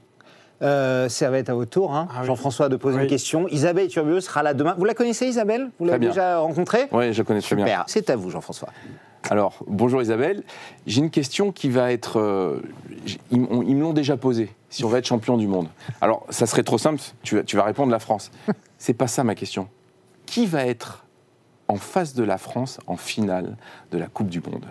Euh, 0.64 1.08
ça 1.08 1.30
va 1.30 1.38
être 1.38 1.50
à 1.50 1.54
votre 1.54 1.70
tour, 1.70 1.94
hein. 1.96 2.08
Ah 2.12 2.20
oui. 2.22 2.26
Jean-François, 2.28 2.68
de 2.68 2.78
poser 2.78 2.98
Oui. 2.98 3.04
une 3.04 3.10
question. 3.10 3.48
Isabelle 3.50 3.90
Turbieux 3.90 4.22
sera 4.22 4.42
là 4.42 4.56
demain. 4.56 4.74
Vous 4.78 4.86
la 4.86 4.96
connaissez, 4.96 5.28
Isabelle? 5.28 5.70
Vous 5.80 5.86
Très 5.86 5.94
l'avez 6.00 6.08
déjà 6.08 6.40
rencontrée? 6.40 6.88
Oui, 6.92 7.14
je 7.14 7.22
connais 7.22 7.42
très 7.42 7.56
bien. 7.56 7.66
Super. 7.66 7.84
C'est 7.86 8.10
à 8.10 8.16
vous, 8.16 8.32
Jean-François. 8.32 8.70
Alors, 9.30 9.56
bonjour 9.68 10.02
Isabelle. 10.02 10.44
J'ai 10.86 11.00
une 11.00 11.10
question 11.10 11.52
qui 11.52 11.70
va 11.70 11.92
être. 11.92 12.20
euh, 12.20 12.62
ils, 13.32 13.40
me 13.42 13.82
l'ont 13.82 13.94
déjà 13.94 14.16
posée. 14.16 14.50
Si 14.70 14.86
on 14.86 14.90
va 14.90 15.00
être 15.00 15.06
champion 15.08 15.38
du 15.38 15.48
monde. 15.48 15.68
Alors, 16.02 16.26
ça 16.30 16.46
serait 16.46 16.64
trop 16.64 16.78
simple. 16.78 17.02
Tu, 17.24 17.36
vas- 17.36 17.44
tu 17.44 17.58
vas 17.58 17.64
répondre 17.64 17.92
la 17.92 18.00
France. 18.00 18.32
C'est 18.78 18.94
pas 18.94 19.08
ça 19.08 19.24
ma 19.24 19.36
question. 19.36 19.68
Qui 20.26 20.46
va 20.46 20.66
être 20.66 21.06
en 21.68 21.76
face 21.76 22.14
de 22.14 22.24
la 22.24 22.38
France 22.38 22.80
en 22.88 22.96
finale 22.96 23.58
de 23.92 23.98
la 23.98 24.08
Coupe 24.08 24.30
du 24.30 24.40
Monde? 24.40 24.66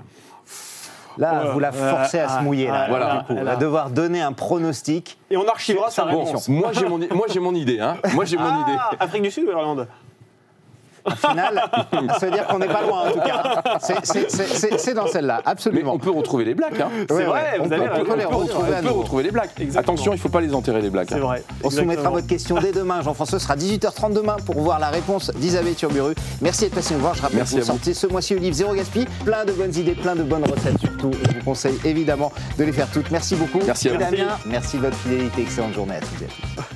Là, 1.18 1.44
Ouais, 1.46 1.52
vous 1.52 1.59
la 1.61 1.72
forcez 1.72 2.18
à 2.18 2.26
ah, 2.28 2.38
se 2.38 2.44
mouiller. 2.44 2.66
Là, 2.66 2.82
ah, 2.85 2.88
voilà. 2.88 3.16
du 3.18 3.24
coup. 3.26 3.32
là, 3.35 3.40
On 3.40 3.44
là. 3.44 3.50
va 3.54 3.56
devoir 3.56 3.90
donner 3.90 4.20
un 4.20 4.32
pronostic. 4.32 5.18
Et 5.30 5.37
on 5.37 5.46
archivera 5.48 5.90
sa 5.90 6.04
Bon, 6.04 6.24
réponse. 6.24 6.48
Moi, 6.48 6.72
j'ai 6.72 6.87
mon, 6.87 6.98
moi, 6.98 7.54
idée. 7.54 7.80
Hein. 7.80 7.96
Moi, 8.14 8.24
j'ai 8.26 8.37
mon 8.37 8.62
idée. 8.62 8.76
Ah, 8.78 8.90
Afrique 9.00 9.22
du 9.22 9.30
Sud 9.30 9.44
ou 9.46 9.50
Irlande? 9.50 9.88
En 11.07 11.14
finale, 11.31 11.62
ça 12.19 12.27
veut 12.27 12.33
dire 12.33 12.47
qu'on 12.47 12.59
n'est 12.59 12.66
pas 12.66 12.83
loin, 12.83 13.09
en 13.09 13.12
tout 13.12 13.21
cas. 13.21 13.62
C'est- 13.81 14.05
c'est- 14.05 14.31
C'est 14.31 14.47
c'est- 14.49 14.79
c'est 14.79 14.95
dans 14.95 15.07
celle-là, 15.07 15.40
Mais 15.45 15.53
absolument. 15.53 15.92
on 15.95 15.99
peut 15.99 16.11
retrouver 16.11 16.45
les 16.45 16.55
Blacks. 16.55 16.81
Hein. 16.81 16.88
Ouais, 17.11 17.25
vrai, 17.25 17.59
vous 17.59 17.64
on 17.69 17.73
avez 17.73 17.77
peut- 17.77 17.90
raison. 17.92 18.03
on 18.03 18.05
peut 18.05 18.16
les 18.16 18.27
On 18.27 18.29
peut 18.31 18.37
retrouver 18.37 18.75
à 18.75 18.79
on 18.79 18.83
peut 18.83 18.90
retrouver 18.90 19.23
les 19.23 19.31
Blacks. 19.31 19.51
Exactement. 19.61 19.81
Attention, 19.95 20.12
il 20.12 20.16
ne 20.16 20.21
faut 20.21 20.29
pas 20.29 20.40
les 20.40 20.55
enterrer, 20.55 20.83
les 20.83 20.90
Blacks. 20.90 21.09
C'est 21.11 21.14
hein. 21.16 21.19
vrai. 21.21 21.45
On 21.62 21.71
soumettra 21.71 22.11
votre 22.11 22.27
question 22.27 22.57
dès 22.59 22.73
demain. 22.73 23.03
Jean-François 23.03 23.38
sera 23.38 23.57
18h30 23.57 24.12
demain 24.14 24.37
pour 24.45 24.59
voir 24.61 24.79
la 24.79 24.88
réponse 24.88 25.31
d'Isabelle 25.37 25.75
Turburu. 25.75 26.14
Merci 26.40 26.64
d'être 26.64 26.75
passé 26.75 26.95
nous 26.95 27.01
voir. 27.01 27.14
Je 27.14 27.23
rappelle 27.23 27.37
Merci 27.37 27.57
que 27.57 27.61
vous 27.61 27.66
sortez 27.66 27.95
ce 27.95 28.07
mois-ci 28.07 28.35
au 28.35 28.38
livre 28.38 28.55
Zéro 28.57 28.75
Gaspille. 28.75 29.07
Plein 29.25 29.45
de 29.45 29.53
bonnes 29.53 29.75
idées, 29.75 29.95
plein 29.95 30.14
de 30.16 30.23
bonnes 30.23 30.45
recettes 30.45 30.79
surtout. 30.81 31.11
Je 31.31 31.38
vous 31.38 31.45
conseille 31.45 31.79
évidemment 31.85 32.33
de 32.59 32.64
les 32.64 32.73
faire 32.73 32.88
toutes. 32.90 33.11
Merci 33.11 33.37
beaucoup. 33.37 33.61
Merci 33.64 33.88
à 33.88 33.92
vous. 33.92 33.99
Damien, 33.99 34.37
merci 34.47 34.77
de 34.79 34.83
votre 34.83 34.97
fidélité. 34.97 35.42
Excellente 35.42 35.75
journée 35.75 35.95
à 35.97 36.01
toutes 36.01 36.23
et 36.23 36.25
à 36.25 36.29
tous. 36.62 36.75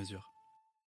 mesure. 0.01 0.40